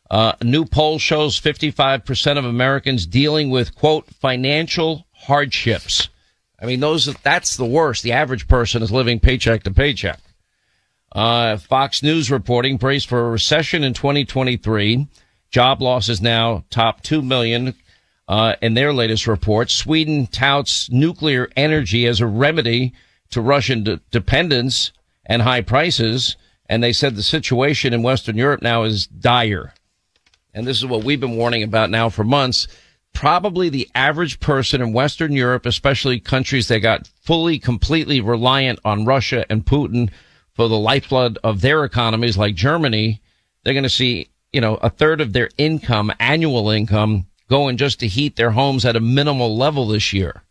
Uh, 0.09 0.35
a 0.41 0.45
new 0.45 0.65
poll 0.65 1.01
shows 1.01 1.41
55% 1.41 2.39
of 2.39 2.45
Americans 2.45 3.07
dealing 3.07 3.51
with, 3.51 3.75
quote, 3.75 4.07
financial 4.07 5.07
hardships. 5.13 6.09
I 6.61 6.67
mean, 6.67 6.79
those, 6.79 7.13
that's 7.23 7.57
the 7.57 7.65
worst. 7.65 8.05
The 8.05 8.13
average 8.13 8.47
person 8.47 8.83
is 8.83 8.93
living 8.93 9.19
paycheck 9.19 9.65
to 9.65 9.73
paycheck. 9.73 10.21
Uh, 11.15 11.57
Fox 11.57 12.03
News 12.03 12.31
reporting 12.31 12.77
braced 12.77 13.09
for 13.09 13.27
a 13.27 13.31
recession 13.31 13.85
in 13.85 13.95
2023. 13.95 15.07
Job 15.51 15.81
losses 15.81 16.21
now 16.21 16.65
top 16.71 17.03
2 17.03 17.23
million, 17.23 17.75
uh, 18.27 18.57
in 18.61 18.75
their 18.75 18.93
latest 18.93 19.27
report. 19.27 19.71
Sweden 19.71 20.27
touts 20.27 20.91
nuclear 20.91 21.49
energy 21.57 22.07
as 22.07 22.21
a 22.21 22.27
remedy 22.27 22.93
to 23.31 23.41
Russian 23.41 23.85
de- 23.85 24.01
dependence 24.11 24.93
and 25.25 25.43
high 25.43 25.61
prices. 25.61 26.37
And 26.69 26.83
they 26.83 26.93
said 26.93 27.15
the 27.15 27.23
situation 27.23 27.93
in 27.93 28.03
Western 28.03 28.37
Europe 28.37 28.63
now 28.63 28.83
is 28.83 29.07
dire. 29.07 29.75
And 30.53 30.67
this 30.67 30.79
is 30.79 30.87
what 30.87 31.05
we've 31.05 31.21
been 31.21 31.37
warning 31.37 31.63
about 31.63 31.91
now 31.91 32.09
for 32.09 32.25
months. 32.25 32.67
Probably 33.13 33.69
the 33.69 33.89
average 33.95 34.41
person 34.41 34.81
in 34.81 34.93
Western 34.93 35.33
Europe, 35.33 35.67
especially 35.67 36.19
countries 36.19 36.67
that 36.69 36.81
got 36.81 37.07
fully, 37.23 37.59
completely 37.59 38.21
reliant 38.21 38.81
on 38.85 39.05
Russia 39.05 39.45
and 39.49 39.65
Putin 39.65 40.11
for 40.55 40.69
the 40.69 40.79
lifeblood 40.79 41.39
of 41.43 41.61
their 41.61 41.85
economies, 41.85 42.37
like 42.39 42.55
Germany, 42.55 43.21
they're 43.63 43.75
going 43.75 43.83
to 43.83 43.89
see, 43.91 44.29
you 44.53 44.61
know, 44.61 44.77
a 44.77 44.91
third 44.91 45.21
of 45.21 45.33
their 45.33 45.51
income, 45.59 46.13
annual 46.21 46.71
income, 46.71 47.27
going 47.49 47.77
just 47.77 48.01
to 48.01 48.09
heat 48.09 48.37
their 48.37 48.53
homes 48.53 48.85
at 48.85 48.97
a 48.97 49.01
minimal 49.01 49.57
level 49.57 49.89
this 49.89 50.13
year. 50.13 50.43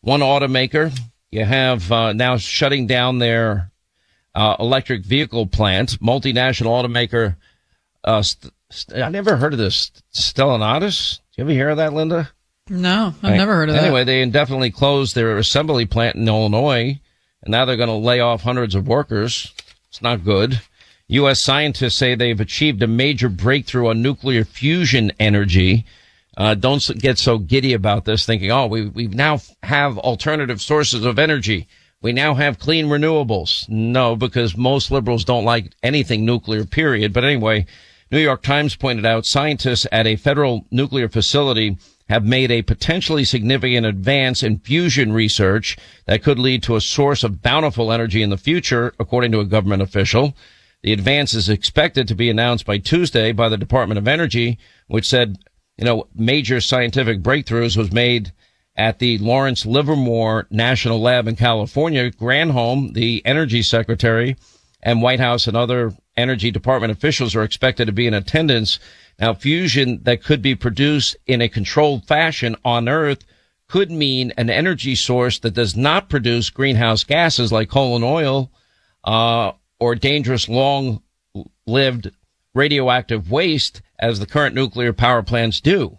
One 0.00 0.20
automaker, 0.20 0.96
you 1.30 1.44
have 1.44 1.90
uh, 1.92 2.12
now 2.12 2.36
shutting 2.38 2.86
down 2.86 3.18
their 3.18 3.70
uh, 4.34 4.56
electric 4.58 5.04
vehicle 5.04 5.46
plant. 5.46 6.00
Multinational 6.00 6.66
automaker. 6.82 7.36
Uh, 8.02 8.22
st- 8.22 8.52
st- 8.70 9.02
I 9.02 9.08
never 9.10 9.36
heard 9.36 9.52
of 9.52 9.58
this. 9.58 9.90
Stellantis. 10.12 11.18
Do 11.18 11.22
you 11.36 11.44
ever 11.44 11.52
hear 11.52 11.68
of 11.70 11.76
that, 11.76 11.92
Linda? 11.92 12.30
No, 12.68 13.08
I've 13.18 13.22
Right. 13.22 13.36
never 13.36 13.54
heard 13.54 13.68
of 13.68 13.74
anyway, 13.76 13.80
that. 13.80 13.86
Anyway, 13.86 14.04
they 14.04 14.22
indefinitely 14.22 14.70
closed 14.70 15.14
their 15.14 15.36
assembly 15.38 15.86
plant 15.86 16.16
in 16.16 16.26
Illinois, 16.28 17.00
and 17.42 17.52
now 17.52 17.64
they're 17.64 17.76
going 17.76 17.88
to 17.88 17.94
lay 17.94 18.20
off 18.20 18.42
hundreds 18.42 18.74
of 18.74 18.88
workers. 18.88 19.52
It's 19.88 20.02
not 20.02 20.24
good. 20.24 20.60
U.S. 21.08 21.40
scientists 21.40 21.96
say 21.96 22.14
they've 22.14 22.40
achieved 22.40 22.82
a 22.82 22.86
major 22.86 23.28
breakthrough 23.28 23.88
on 23.88 24.02
nuclear 24.02 24.44
fusion 24.44 25.10
energy. 25.18 25.84
Uh, 26.36 26.54
don't 26.54 26.88
get 26.98 27.18
so 27.18 27.38
giddy 27.38 27.72
about 27.72 28.04
this, 28.04 28.24
thinking, 28.24 28.50
"Oh, 28.52 28.66
we 28.66 28.86
we 28.86 29.08
now 29.08 29.40
have 29.62 29.98
alternative 29.98 30.60
sources 30.60 31.04
of 31.04 31.18
energy." 31.18 31.66
we 32.02 32.12
now 32.12 32.34
have 32.34 32.58
clean 32.58 32.86
renewables. 32.86 33.68
No, 33.68 34.16
because 34.16 34.56
most 34.56 34.90
liberals 34.90 35.24
don't 35.24 35.44
like 35.44 35.72
anything 35.82 36.24
nuclear, 36.24 36.64
period. 36.64 37.12
But 37.12 37.24
anyway, 37.24 37.66
New 38.10 38.20
York 38.20 38.42
Times 38.42 38.74
pointed 38.74 39.04
out 39.04 39.26
scientists 39.26 39.86
at 39.92 40.06
a 40.06 40.16
federal 40.16 40.66
nuclear 40.70 41.08
facility 41.08 41.76
have 42.10 42.24
made 42.24 42.50
a 42.50 42.60
potentially 42.60 43.22
significant 43.22 43.86
advance 43.86 44.42
in 44.42 44.58
fusion 44.58 45.12
research 45.12 45.76
that 46.06 46.24
could 46.24 46.40
lead 46.40 46.60
to 46.60 46.74
a 46.74 46.80
source 46.80 47.22
of 47.22 47.40
bountiful 47.40 47.92
energy 47.92 48.20
in 48.20 48.30
the 48.30 48.36
future, 48.36 48.92
according 48.98 49.30
to 49.30 49.38
a 49.38 49.44
government 49.44 49.80
official. 49.80 50.36
The 50.82 50.92
advance 50.92 51.34
is 51.34 51.48
expected 51.48 52.08
to 52.08 52.16
be 52.16 52.28
announced 52.28 52.66
by 52.66 52.78
Tuesday 52.78 53.30
by 53.30 53.48
the 53.48 53.56
Department 53.56 53.96
of 53.96 54.08
Energy, 54.08 54.58
which 54.88 55.08
said, 55.08 55.38
you 55.78 55.84
know, 55.84 56.08
major 56.12 56.60
scientific 56.60 57.22
breakthroughs 57.22 57.76
was 57.76 57.92
made 57.92 58.32
at 58.74 58.98
the 58.98 59.18
Lawrence 59.18 59.64
Livermore 59.64 60.48
National 60.50 61.00
Lab 61.00 61.28
in 61.28 61.36
California. 61.36 62.10
Granholm, 62.10 62.92
the 62.92 63.24
energy 63.24 63.62
secretary, 63.62 64.34
and 64.82 65.00
White 65.00 65.20
House 65.20 65.46
and 65.46 65.56
other 65.56 65.92
energy 66.16 66.50
department 66.50 66.90
officials 66.90 67.36
are 67.36 67.44
expected 67.44 67.86
to 67.86 67.92
be 67.92 68.08
in 68.08 68.14
attendance. 68.14 68.80
Now, 69.20 69.34
fusion 69.34 70.00
that 70.04 70.24
could 70.24 70.40
be 70.40 70.54
produced 70.54 71.16
in 71.26 71.42
a 71.42 71.48
controlled 71.48 72.06
fashion 72.06 72.56
on 72.64 72.88
Earth 72.88 73.22
could 73.68 73.90
mean 73.90 74.32
an 74.38 74.48
energy 74.48 74.94
source 74.94 75.38
that 75.40 75.54
does 75.54 75.76
not 75.76 76.08
produce 76.08 76.48
greenhouse 76.48 77.04
gases 77.04 77.52
like 77.52 77.68
coal 77.68 77.94
and 77.94 78.04
oil, 78.04 78.50
uh, 79.04 79.52
or 79.78 79.94
dangerous 79.94 80.48
long 80.48 81.02
lived 81.66 82.10
radioactive 82.54 83.30
waste 83.30 83.82
as 83.98 84.18
the 84.18 84.26
current 84.26 84.54
nuclear 84.54 84.92
power 84.92 85.22
plants 85.22 85.60
do. 85.60 85.98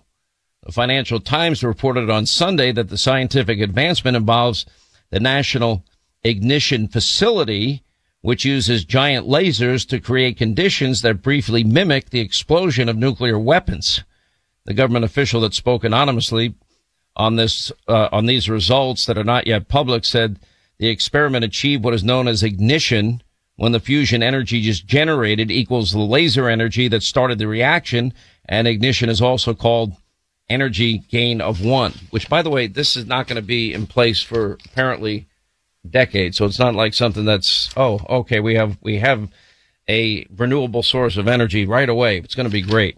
The 0.65 0.71
Financial 0.71 1.19
Times 1.19 1.63
reported 1.63 2.09
on 2.09 2.25
Sunday 2.25 2.71
that 2.71 2.89
the 2.89 2.97
scientific 2.97 3.61
advancement 3.61 4.17
involves 4.17 4.65
the 5.11 5.19
National 5.19 5.85
Ignition 6.23 6.87
Facility, 6.87 7.83
which 8.21 8.45
uses 8.45 8.85
giant 8.85 9.27
lasers 9.27 9.87
to 9.87 9.99
create 9.99 10.37
conditions 10.37 11.01
that 11.01 11.21
briefly 11.21 11.63
mimic 11.63 12.09
the 12.09 12.19
explosion 12.19 12.87
of 12.87 12.97
nuclear 12.97 13.39
weapons. 13.39 14.03
The 14.65 14.73
government 14.73 15.05
official 15.05 15.41
that 15.41 15.53
spoke 15.53 15.83
anonymously 15.83 16.53
on 17.15 17.35
this, 17.35 17.71
uh, 17.87 18.09
on 18.11 18.27
these 18.27 18.49
results 18.49 19.05
that 19.07 19.17
are 19.17 19.23
not 19.23 19.47
yet 19.47 19.67
public 19.67 20.05
said 20.05 20.39
the 20.77 20.87
experiment 20.87 21.43
achieved 21.43 21.83
what 21.83 21.93
is 21.93 22.03
known 22.03 22.27
as 22.27 22.43
ignition 22.43 23.21
when 23.55 23.71
the 23.71 23.79
fusion 23.79 24.23
energy 24.23 24.61
just 24.61 24.85
generated 24.85 25.51
equals 25.51 25.91
the 25.91 25.99
laser 25.99 26.47
energy 26.47 26.87
that 26.87 27.03
started 27.03 27.37
the 27.37 27.47
reaction. 27.47 28.13
And 28.45 28.67
ignition 28.67 29.09
is 29.09 29.21
also 29.21 29.53
called 29.53 29.93
energy 30.49 30.99
gain 30.99 31.41
of 31.41 31.63
one, 31.63 31.93
which 32.09 32.29
by 32.29 32.41
the 32.41 32.49
way, 32.49 32.67
this 32.67 32.97
is 32.97 33.05
not 33.05 33.27
going 33.27 33.35
to 33.37 33.41
be 33.41 33.73
in 33.73 33.87
place 33.87 34.21
for 34.21 34.57
apparently 34.65 35.27
decades. 35.89 36.37
So 36.37 36.45
it's 36.45 36.59
not 36.59 36.75
like 36.75 36.93
something 36.93 37.25
that's, 37.25 37.69
oh, 37.75 37.99
okay, 38.09 38.39
we 38.39 38.55
have, 38.55 38.77
we 38.81 38.99
have 38.99 39.29
a 39.89 40.25
renewable 40.35 40.83
source 40.83 41.17
of 41.17 41.27
energy 41.27 41.65
right 41.65 41.89
away. 41.89 42.17
It's 42.17 42.35
going 42.35 42.47
to 42.47 42.53
be 42.53 42.61
great. 42.61 42.97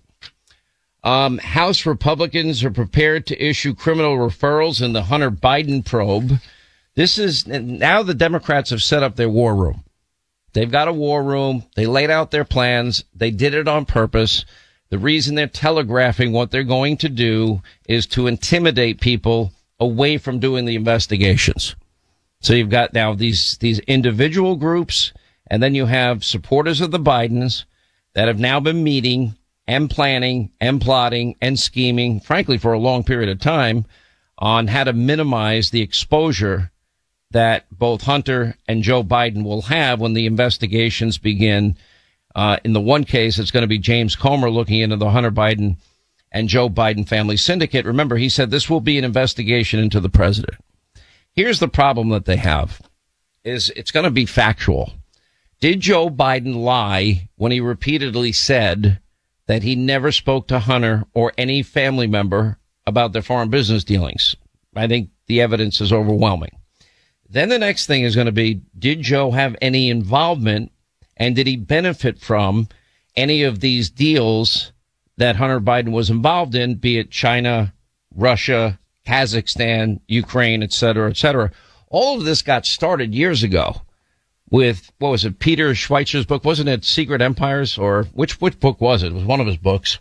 Um, 1.03 1.37
House 1.39 1.85
Republicans 1.85 2.63
are 2.63 2.71
prepared 2.71 3.25
to 3.27 3.43
issue 3.43 3.75
criminal 3.75 4.17
referrals 4.17 4.81
in 4.81 4.93
the 4.93 5.03
Hunter 5.03 5.31
Biden 5.31 5.83
probe. 5.83 6.39
This 6.95 7.17
is 7.17 7.45
now 7.47 8.03
the 8.03 8.13
Democrats 8.13 8.69
have 8.69 8.83
set 8.83 9.03
up 9.03 9.15
their 9.15 9.29
war 9.29 9.55
room. 9.55 9.83
They've 10.53 10.71
got 10.71 10.87
a 10.87 10.93
war 10.93 11.23
room. 11.23 11.63
They 11.75 11.87
laid 11.87 12.09
out 12.09 12.31
their 12.31 12.45
plans. 12.45 13.03
They 13.13 13.31
did 13.31 13.53
it 13.53 13.67
on 13.67 13.85
purpose. 13.85 14.45
The 14.89 14.99
reason 14.99 15.35
they're 15.35 15.47
telegraphing 15.47 16.31
what 16.31 16.51
they're 16.51 16.63
going 16.63 16.97
to 16.97 17.09
do 17.09 17.63
is 17.89 18.05
to 18.07 18.27
intimidate 18.27 19.01
people 19.01 19.51
away 19.79 20.19
from 20.19 20.39
doing 20.39 20.65
the 20.65 20.75
investigations. 20.75 21.75
So 22.43 22.53
you've 22.53 22.69
got 22.69 22.93
now 22.93 23.13
these, 23.13 23.57
these 23.59 23.79
individual 23.79 24.57
groups, 24.57 25.13
and 25.47 25.63
then 25.63 25.75
you 25.75 25.85
have 25.85 26.25
supporters 26.25 26.81
of 26.81 26.91
the 26.91 26.99
Bidens 26.99 27.63
that 28.15 28.27
have 28.27 28.37
now 28.37 28.59
been 28.59 28.83
meeting 28.83 29.35
and 29.65 29.89
planning 29.89 30.51
and 30.59 30.81
plotting 30.81 31.37
and 31.41 31.57
scheming, 31.57 32.19
frankly, 32.19 32.57
for 32.57 32.73
a 32.73 32.79
long 32.79 33.05
period 33.05 33.29
of 33.29 33.39
time 33.39 33.85
on 34.37 34.67
how 34.67 34.83
to 34.83 34.91
minimize 34.91 35.69
the 35.69 35.81
exposure 35.81 36.69
that 37.31 37.65
both 37.71 38.01
Hunter 38.01 38.55
and 38.67 38.83
Joe 38.83 39.03
Biden 39.03 39.45
will 39.45 39.61
have 39.63 40.01
when 40.01 40.13
the 40.13 40.25
investigations 40.25 41.17
begin. 41.17 41.77
Uh, 42.35 42.57
in 42.65 42.73
the 42.73 42.81
one 42.81 43.05
case, 43.05 43.39
it's 43.39 43.51
going 43.51 43.61
to 43.61 43.67
be 43.67 43.79
James 43.79 44.17
Comer 44.17 44.49
looking 44.49 44.81
into 44.81 44.97
the 44.97 45.11
Hunter 45.11 45.31
Biden 45.31 45.77
and 46.29 46.49
Joe 46.49 46.69
Biden 46.69 47.07
family 47.07 47.37
syndicate. 47.37 47.85
Remember, 47.85 48.17
he 48.17 48.27
said 48.27 48.51
this 48.51 48.69
will 48.69 48.81
be 48.81 48.97
an 48.97 49.05
investigation 49.05 49.79
into 49.79 50.01
the 50.01 50.09
president. 50.09 50.57
Here's 51.33 51.59
the 51.59 51.67
problem 51.67 52.09
that 52.09 52.25
they 52.25 52.37
have 52.37 52.81
is 53.43 53.71
it's 53.75 53.91
going 53.91 54.05
to 54.05 54.11
be 54.11 54.25
factual. 54.25 54.93
Did 55.59 55.79
Joe 55.79 56.09
Biden 56.09 56.55
lie 56.55 57.29
when 57.35 57.51
he 57.51 57.59
repeatedly 57.59 58.31
said 58.31 58.99
that 59.47 59.63
he 59.63 59.75
never 59.75 60.11
spoke 60.11 60.47
to 60.47 60.59
Hunter 60.59 61.05
or 61.13 61.33
any 61.37 61.63
family 61.63 62.07
member 62.07 62.59
about 62.85 63.13
their 63.13 63.21
foreign 63.21 63.49
business 63.49 63.83
dealings? 63.83 64.35
I 64.75 64.87
think 64.87 65.09
the 65.27 65.41
evidence 65.41 65.81
is 65.81 65.91
overwhelming. 65.91 66.57
Then 67.27 67.49
the 67.49 67.59
next 67.59 67.87
thing 67.87 68.03
is 68.03 68.15
going 68.15 68.25
to 68.25 68.31
be, 68.31 68.61
did 68.77 69.01
Joe 69.01 69.31
have 69.31 69.55
any 69.61 69.89
involvement 69.89 70.71
and 71.17 71.35
did 71.35 71.47
he 71.47 71.55
benefit 71.55 72.19
from 72.19 72.67
any 73.15 73.43
of 73.43 73.59
these 73.59 73.89
deals 73.89 74.71
that 75.17 75.35
Hunter 75.37 75.59
Biden 75.59 75.91
was 75.91 76.09
involved 76.09 76.55
in, 76.55 76.75
be 76.75 76.97
it 76.97 77.11
China, 77.11 77.73
Russia, 78.13 78.79
Kazakhstan, 79.05 79.99
Ukraine, 80.07 80.63
et 80.63 80.73
cetera, 80.73 81.09
et 81.09 81.17
cetera. 81.17 81.51
All 81.89 82.17
of 82.17 82.25
this 82.25 82.41
got 82.41 82.65
started 82.65 83.13
years 83.13 83.43
ago 83.43 83.81
with, 84.49 84.91
what 84.99 85.09
was 85.09 85.25
it, 85.25 85.39
Peter 85.39 85.71
Schweizer's 85.73 86.25
book? 86.25 86.43
Wasn't 86.43 86.69
it 86.69 86.85
Secret 86.85 87.21
Empires 87.21 87.77
or 87.77 88.05
which, 88.13 88.39
which 88.39 88.59
book 88.59 88.79
was 88.79 89.03
it? 89.03 89.07
It 89.07 89.15
was 89.15 89.23
one 89.23 89.39
of 89.39 89.47
his 89.47 89.57
books. 89.57 89.99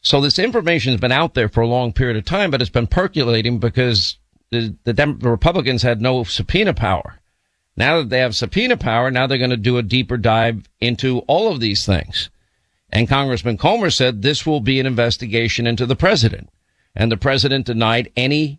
So 0.00 0.20
this 0.20 0.38
information 0.38 0.92
has 0.92 1.00
been 1.00 1.12
out 1.12 1.34
there 1.34 1.48
for 1.48 1.62
a 1.62 1.66
long 1.66 1.92
period 1.92 2.16
of 2.16 2.24
time, 2.24 2.50
but 2.50 2.60
it's 2.60 2.70
been 2.70 2.86
percolating 2.86 3.58
because 3.58 4.16
the, 4.50 4.76
the, 4.84 4.92
Dem- 4.92 5.18
the 5.18 5.30
Republicans 5.30 5.82
had 5.82 6.00
no 6.00 6.22
subpoena 6.22 6.74
power. 6.74 7.18
Now 7.76 7.98
that 7.98 8.08
they 8.08 8.20
have 8.20 8.36
subpoena 8.36 8.76
power, 8.76 9.10
now 9.10 9.26
they're 9.26 9.36
going 9.36 9.50
to 9.50 9.56
do 9.56 9.78
a 9.78 9.82
deeper 9.82 10.16
dive 10.16 10.68
into 10.80 11.18
all 11.26 11.52
of 11.52 11.60
these 11.60 11.84
things. 11.84 12.30
And 12.88 13.08
Congressman 13.08 13.58
Comer 13.58 13.90
said 13.90 14.22
this 14.22 14.46
will 14.46 14.60
be 14.60 14.80
an 14.80 14.86
investigation 14.86 15.66
into 15.66 15.86
the 15.86 15.96
president. 15.96 16.48
And 16.96 17.12
the 17.12 17.16
president 17.16 17.66
denied 17.66 18.10
any, 18.16 18.58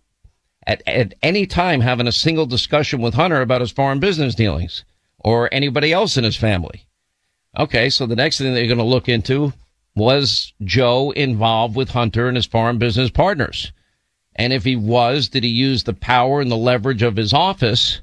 at, 0.66 0.84
at 0.88 1.16
any 1.24 1.48
time 1.48 1.82
having 1.82 2.08
a 2.08 2.12
single 2.12 2.46
discussion 2.46 3.02
with 3.02 3.16
Hunter 3.16 3.42
about 3.42 3.62
his 3.62 3.72
foreign 3.72 4.00
business 4.00 4.36
dealings 4.36 4.86
or 5.18 5.50
anybody 5.52 5.92
else 5.92 6.18
in 6.18 6.24
his 6.24 6.38
family. 6.38 6.88
Okay. 7.58 7.90
So 7.90 8.06
the 8.06 8.16
next 8.16 8.38
thing 8.38 8.54
they're 8.54 8.68
going 8.68 8.78
to 8.78 8.84
look 8.84 9.10
into 9.10 9.54
was 9.96 10.54
Joe 10.64 11.10
involved 11.12 11.76
with 11.76 11.90
Hunter 11.90 12.28
and 12.28 12.38
his 12.38 12.46
foreign 12.46 12.78
business 12.78 13.10
partners? 13.10 13.72
And 14.36 14.54
if 14.54 14.64
he 14.64 14.76
was, 14.76 15.30
did 15.30 15.44
he 15.44 15.50
use 15.50 15.84
the 15.84 15.94
power 15.94 16.40
and 16.40 16.52
the 16.52 16.56
leverage 16.56 17.02
of 17.02 17.16
his 17.16 17.34
office 17.34 18.02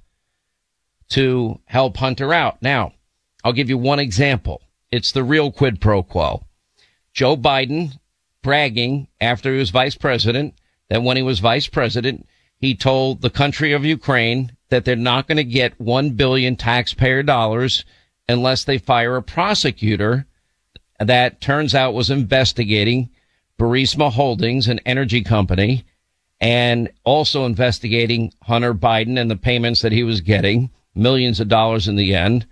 to 1.11 1.61
help 1.67 1.97
Hunter 1.97 2.35
out? 2.35 2.61
Now, 2.61 2.93
I'll 3.45 3.53
give 3.53 3.69
you 3.69 3.79
one 3.79 4.01
example. 4.01 4.61
It's 4.91 5.13
the 5.13 5.23
real 5.23 5.53
quid 5.53 5.81
pro 5.81 6.03
quo. 6.03 6.43
Joe 7.13 7.37
Biden 7.37 7.99
bragging 8.45 9.09
after 9.21 9.53
he 9.53 9.59
was 9.59 9.71
vice 9.71 9.97
president 9.97 10.55
that 10.89 11.03
when 11.03 11.17
he 11.17 11.23
was 11.25 11.41
vice 11.41 11.67
president, 11.67 12.29
he 12.59 12.77
told 12.77 13.21
the 13.21 13.31
country 13.31 13.73
of 13.73 13.85
Ukraine 13.85 14.53
that 14.69 14.85
they're 14.85 14.95
not 14.95 15.27
going 15.27 15.39
to 15.39 15.45
get 15.45 15.81
1 15.81 16.11
billion 16.11 16.55
taxpayer 16.55 17.25
dollars 17.25 17.85
unless 18.29 18.63
they 18.63 18.79
fire 18.79 19.17
a 19.17 19.23
prosecutor 19.23 20.27
that 21.01 21.41
turns 21.41 21.75
out 21.75 21.95
was 21.95 22.11
investigating 22.11 23.11
Burisma 23.59 24.13
Holdings, 24.13 24.69
an 24.69 24.79
energy 24.87 25.23
company 25.23 25.85
and 26.41 26.91
also 27.05 27.47
investigating 27.47 28.33
Hunter 28.43 28.75
Biden 28.75 29.19
and 29.19 29.31
the 29.31 29.37
payments 29.37 29.81
that 29.83 29.93
he 29.93 30.03
was 30.03 30.21
getting, 30.21 30.71
millions 30.95 31.41
of 31.41 31.49
dollars 31.49 31.89
in 31.89 31.97
the 31.97 32.15
end, 32.15 32.47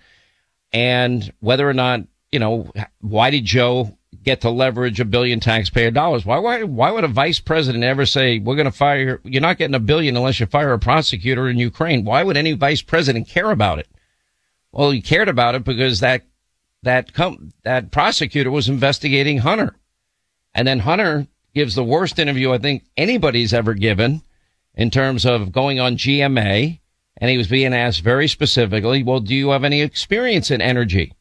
and 0.73 1.33
whether 1.41 1.69
or 1.69 1.75
not, 1.75 2.01
you 2.31 2.39
know, 2.39 2.73
why 3.01 3.31
did 3.31 3.45
Joe 3.45 3.97
get 4.23 4.41
to 4.43 4.51
leverage 4.51 5.01
a 5.01 5.05
billion 5.05 5.41
taxpayer 5.41 5.91
dollars? 5.91 6.25
Why, 6.25 6.39
why, 6.39 6.63
why 6.63 6.91
would 6.91 7.05
a 7.05 7.09
vice 7.09 7.41
president 7.41 7.85
ever 7.85 8.07
say, 8.07 8.39
we're 8.39 8.57
going 8.57 8.67
to 8.67 8.73
fire, 8.73 9.21
you're 9.25 9.43
not 9.43 9.59
getting 9.59 9.75
a 9.75 9.81
billion 9.81 10.17
unless 10.17 10.41
you 10.41 10.47
fire 10.47 10.73
a 10.73 10.79
prosecutor 10.79 11.49
in 11.49 11.59
Ukraine? 11.59 12.05
Why 12.05 12.23
would 12.23 12.37
any 12.37 12.53
vice 12.53 12.83
president 12.83 13.29
care 13.29 13.51
about 13.51 13.79
it? 13.79 13.89
Well, 14.71 14.91
he 14.91 15.03
cared 15.03 15.29
about 15.29 15.55
it 15.55 15.65
because 15.65 16.01
that, 16.01 16.23
that, 16.83 17.13
com- 17.13 17.53
that 17.65 17.91
prosecutor 17.91 18.51
was 18.51 18.69
investigating 18.69 19.39
Hunter. 19.39 19.77
And 20.55 20.67
then 20.67 20.81
Hunter 20.81 21.27
gives 21.55 21.75
the 21.75 21.85
worst 21.85 22.19
interview 22.19 22.53
I 22.53 22.59
think 22.59 22.85
anybody's 22.97 23.53
ever 23.53 23.75
given 23.75 24.23
in 24.75 24.91
terms 24.91 25.25
of 25.27 25.53
going 25.53 25.81
on 25.81 25.97
GMA. 25.97 26.81
And 27.19 27.31
he 27.31 27.37
was 27.37 27.49
being 27.49 27.75
asked 27.75 28.03
very 28.03 28.27
specifically, 28.27 29.03
well, 29.03 29.21
do 29.21 29.35
you 29.35 29.51
have 29.51 29.65
any 29.65 29.83
experience 29.83 30.51
in 30.51 30.61
energy? 30.61 31.13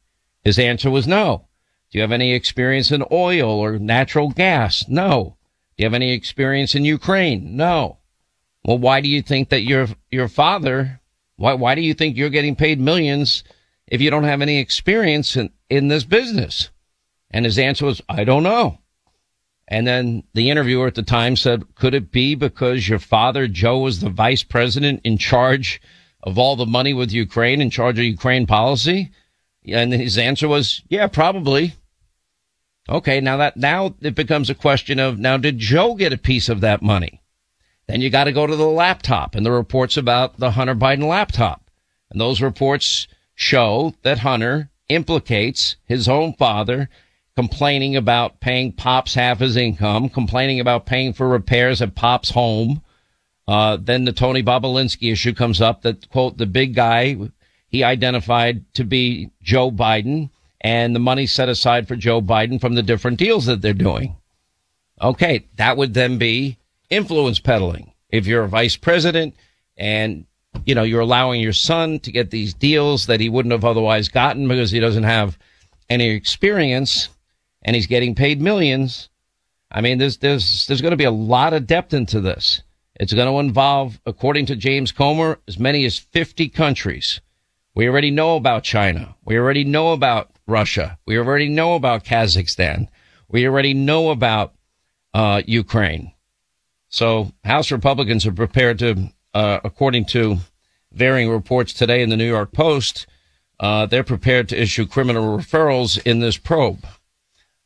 His 0.43 0.57
answer 0.57 0.89
was 0.89 1.07
no. 1.07 1.47
Do 1.91 1.97
you 1.97 2.01
have 2.01 2.11
any 2.11 2.33
experience 2.33 2.91
in 2.91 3.03
oil 3.11 3.49
or 3.49 3.77
natural 3.77 4.29
gas? 4.29 4.87
No. 4.87 5.37
Do 5.77 5.83
you 5.83 5.85
have 5.85 5.93
any 5.93 6.13
experience 6.13 6.73
in 6.73 6.85
Ukraine? 6.85 7.55
No. 7.55 7.99
Well, 8.63 8.77
why 8.77 9.01
do 9.01 9.09
you 9.09 9.21
think 9.21 9.49
that 9.49 9.63
your, 9.63 9.87
your 10.09 10.27
father 10.27 11.01
Why, 11.35 11.55
why 11.55 11.73
do 11.75 11.81
you 11.81 11.95
think 11.95 12.15
you're 12.15 12.29
getting 12.29 12.55
paid 12.55 12.79
millions 12.79 13.43
if 13.87 13.99
you 13.99 14.11
don't 14.11 14.25
have 14.25 14.41
any 14.41 14.59
experience 14.59 15.35
in, 15.35 15.49
in 15.69 15.87
this 15.87 16.03
business? 16.03 16.69
And 17.31 17.45
his 17.45 17.57
answer 17.57 17.85
was, 17.85 18.01
I 18.07 18.23
don't 18.23 18.43
know. 18.43 18.77
And 19.67 19.87
then 19.87 20.23
the 20.33 20.49
interviewer 20.51 20.85
at 20.85 20.95
the 20.95 21.01
time 21.01 21.35
said, 21.35 21.63
could 21.75 21.93
it 21.93 22.11
be 22.11 22.35
because 22.35 22.87
your 22.87 22.99
father, 22.99 23.47
Joe, 23.47 23.79
was 23.79 24.01
the 24.01 24.09
vice 24.09 24.43
president 24.43 25.01
in 25.03 25.17
charge 25.17 25.81
of 26.21 26.37
all 26.37 26.55
the 26.55 26.65
money 26.65 26.93
with 26.93 27.11
Ukraine, 27.11 27.61
in 27.61 27.71
charge 27.71 27.97
of 27.97 28.05
Ukraine 28.05 28.45
policy? 28.45 29.11
And 29.65 29.93
his 29.93 30.17
answer 30.17 30.47
was, 30.47 30.83
yeah, 30.89 31.07
probably. 31.07 31.73
Okay. 32.91 33.21
Now 33.21 33.37
that, 33.37 33.55
now 33.57 33.95
it 34.01 34.15
becomes 34.15 34.49
a 34.49 34.55
question 34.55 34.99
of, 34.99 35.17
now 35.17 35.37
did 35.37 35.57
Joe 35.57 35.95
get 35.95 36.13
a 36.13 36.17
piece 36.17 36.49
of 36.49 36.61
that 36.61 36.81
money? 36.81 37.21
Then 37.87 38.01
you 38.01 38.09
got 38.09 38.25
to 38.25 38.31
go 38.31 38.45
to 38.45 38.55
the 38.55 38.67
laptop 38.67 39.33
and 39.33 39.45
the 39.45 39.51
reports 39.51 39.97
about 39.97 40.37
the 40.37 40.51
Hunter 40.51 40.75
Biden 40.75 41.07
laptop. 41.07 41.71
And 42.09 42.19
those 42.19 42.41
reports 42.41 43.07
show 43.33 43.95
that 44.03 44.19
Hunter 44.19 44.69
implicates 44.89 45.77
his 45.85 46.09
own 46.09 46.33
father 46.33 46.89
complaining 47.35 47.95
about 47.95 48.41
paying 48.41 48.73
Pops 48.73 49.15
half 49.15 49.39
his 49.39 49.55
income, 49.55 50.09
complaining 50.09 50.59
about 50.59 50.85
paying 50.85 51.13
for 51.13 51.29
repairs 51.29 51.81
at 51.81 51.95
Pop's 51.95 52.31
home. 52.31 52.83
Uh, 53.47 53.77
then 53.79 54.05
the 54.05 54.11
Tony 54.11 54.43
Bobulinski 54.43 55.11
issue 55.11 55.33
comes 55.33 55.61
up 55.61 55.81
that 55.81 56.09
quote, 56.09 56.37
the 56.37 56.45
big 56.45 56.75
guy 56.75 57.17
he 57.67 57.83
identified 57.83 58.71
to 58.73 58.83
be 58.83 59.31
Joe 59.41 59.71
Biden 59.71 60.29
and 60.61 60.95
the 60.95 60.99
money 60.99 61.25
set 61.25 61.49
aside 61.49 61.87
for 61.87 61.95
Joe 61.95 62.21
Biden 62.21 62.61
from 62.61 62.75
the 62.75 62.83
different 62.83 63.17
deals 63.17 63.45
that 63.45 63.61
they're 63.61 63.73
doing. 63.73 64.15
Okay. 65.01 65.45
That 65.57 65.77
would 65.77 65.93
then 65.93 66.17
be 66.17 66.57
influence 66.89 67.39
peddling. 67.39 67.91
If 68.09 68.27
you're 68.27 68.43
a 68.43 68.49
vice 68.49 68.77
president 68.77 69.35
and 69.77 70.25
you 70.65 70.75
know, 70.75 70.83
you're 70.83 71.01
allowing 71.01 71.41
your 71.41 71.53
son 71.53 71.99
to 71.99 72.11
get 72.11 72.29
these 72.29 72.53
deals 72.53 73.05
that 73.07 73.19
he 73.19 73.29
wouldn't 73.29 73.53
have 73.53 73.65
otherwise 73.65 74.09
gotten 74.09 74.47
because 74.47 74.71
he 74.71 74.79
doesn't 74.79 75.03
have 75.03 75.37
any 75.89 76.09
experience 76.09 77.09
and 77.63 77.75
he's 77.75 77.87
getting 77.87 78.15
paid 78.15 78.41
millions. 78.41 79.09
I 79.71 79.81
mean, 79.81 79.97
there's, 79.97 80.17
there's, 80.17 80.67
there's 80.67 80.81
going 80.81 80.91
to 80.91 80.97
be 80.97 81.05
a 81.05 81.11
lot 81.11 81.53
of 81.53 81.67
depth 81.67 81.93
into 81.93 82.19
this. 82.19 82.63
It's 82.95 83.13
going 83.13 83.27
to 83.27 83.39
involve, 83.39 83.99
according 84.05 84.47
to 84.47 84.55
James 84.55 84.91
Comer, 84.91 85.39
as 85.47 85.57
many 85.57 85.85
as 85.85 85.97
50 85.97 86.49
countries. 86.49 87.21
We 87.73 87.87
already 87.87 88.11
know 88.11 88.35
about 88.35 88.63
China. 88.63 89.15
We 89.23 89.37
already 89.37 89.63
know 89.63 89.93
about 89.93 90.29
Russia. 90.51 90.97
We 91.05 91.17
already 91.17 91.49
know 91.49 91.75
about 91.75 92.03
Kazakhstan. 92.03 92.87
We 93.27 93.47
already 93.47 93.73
know 93.73 94.11
about 94.11 94.53
uh, 95.13 95.41
Ukraine. 95.45 96.13
So 96.89 97.31
House 97.43 97.71
Republicans 97.71 98.25
are 98.25 98.33
prepared 98.33 98.79
to, 98.79 99.09
uh, 99.33 99.59
according 99.63 100.05
to 100.07 100.37
varying 100.91 101.29
reports 101.29 101.73
today 101.73 102.01
in 102.03 102.09
the 102.09 102.17
New 102.17 102.27
York 102.27 102.51
Post, 102.51 103.07
uh, 103.59 103.85
they're 103.85 104.03
prepared 104.03 104.49
to 104.49 104.61
issue 104.61 104.85
criminal 104.85 105.37
referrals 105.37 106.01
in 106.05 106.19
this 106.19 106.37
probe. 106.37 106.85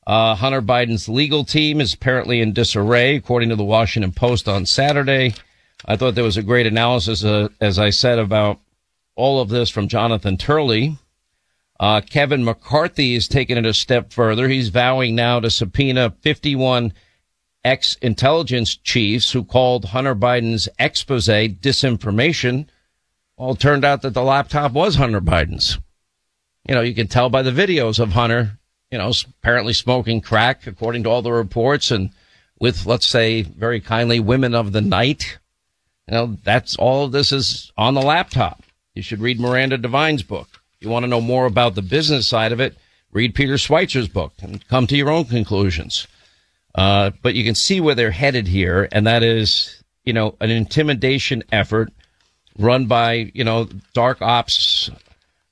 Uh, 0.06 0.36
Hunter 0.36 0.62
Biden's 0.62 1.10
legal 1.10 1.44
team 1.44 1.82
is 1.82 1.94
apparently 1.94 2.40
in 2.40 2.54
disarray, 2.54 3.16
according 3.16 3.50
to 3.50 3.56
the 3.56 3.64
Washington 3.64 4.12
Post 4.12 4.48
on 4.48 4.66
Saturday. 4.68 5.34
I 5.86 5.96
thought 5.96 6.14
there 6.14 6.24
was 6.24 6.38
a 6.38 6.44
great 6.44 6.68
analysis, 6.68 7.24
uh, 7.24 7.50
as 7.60 7.80
I 7.80 7.90
said, 7.90 8.20
about 8.20 8.60
all 9.16 9.42
of 9.42 9.50
this 9.50 9.70
from 9.70 9.88
Jonathan 9.88 10.38
Turley. 10.38 10.98
Uh, 11.80 12.02
Kevin 12.02 12.44
McCarthy 12.44 13.16
is 13.16 13.28
taking 13.28 13.58
it 13.58 13.66
a 13.66 13.74
step 13.74 14.14
further. 14.14 14.48
He's 14.48 14.70
vowing 14.70 15.16
now 15.16 15.40
to 15.40 15.50
subpoena 15.50 16.16
51 16.22 16.94
ex 17.64 17.96
intelligence 18.02 18.76
chiefs 18.76 19.32
who 19.32 19.44
called 19.44 19.86
Hunter 19.86 20.16
Biden's 20.16 20.70
expose 20.80 21.28
disinformation. 21.28 22.68
Well, 23.38 23.52
it 23.52 23.60
turned 23.60 23.84
out 23.84 24.02
that 24.04 24.14
the 24.14 24.24
laptop 24.24 24.72
was 24.72 24.96
Hunter 24.96 25.22
Biden's. 25.22 25.78
You 26.68 26.76
know, 26.76 26.82
you 26.82 26.96
can 26.96 27.08
tell 27.08 27.30
by 27.30 27.42
the 27.42 27.52
videos 27.52 28.00
of 28.00 28.14
Hunter 28.14 28.58
you 28.92 28.98
know, 28.98 29.12
apparently 29.42 29.74
smoking 29.74 30.22
crack, 30.22 30.68
according 30.68 31.04
to 31.04 31.10
all 31.10 31.22
the 31.22 31.34
reports, 31.34 31.92
and 31.92 32.12
with, 32.60 32.86
let's 32.86 33.08
say, 33.08 33.42
very 33.42 33.82
kindly, 33.82 34.20
women 34.20 34.56
of 34.56 34.72
the 34.72 34.82
night. 34.82 35.38
You 36.08 36.14
know, 36.14 36.38
that's 36.44 36.76
all 36.78 37.08
this 37.08 37.32
is 37.32 37.74
on 37.78 37.94
the 37.94 38.02
laptop. 38.02 38.64
You 38.94 39.02
should 39.02 39.20
read 39.20 39.40
Miranda 39.40 39.78
Devine's 39.78 40.24
book. 40.24 40.62
You 40.86 40.92
want 40.92 41.04
to 41.04 41.10
know 41.10 41.22
more 41.22 41.46
about 41.46 41.76
the 41.76 41.82
business 41.82 42.28
side 42.28 42.52
of 42.52 42.60
it, 42.60 42.78
read 43.12 43.36
Peter 43.36 43.56
Schweizer's 43.56 44.08
book 44.08 44.34
and 44.42 44.66
come 44.68 44.88
to 44.88 44.96
your 44.96 45.10
own 45.10 45.26
conclusions. 45.26 46.08
Uh, 46.74 47.12
but 47.22 47.36
you 47.36 47.44
can 47.44 47.56
see 47.56 47.82
where 47.82 47.96
they're 47.96 48.12
headed 48.12 48.48
here, 48.48 48.88
and 48.92 49.08
that 49.08 49.24
is, 49.24 49.84
you 50.04 50.14
know, 50.14 50.36
an 50.40 50.50
intimidation 50.50 51.44
effort 51.52 51.92
run 52.58 52.86
by, 52.86 53.32
you 53.34 53.44
know, 53.44 53.68
dark 53.94 54.22
ops, 54.22 54.90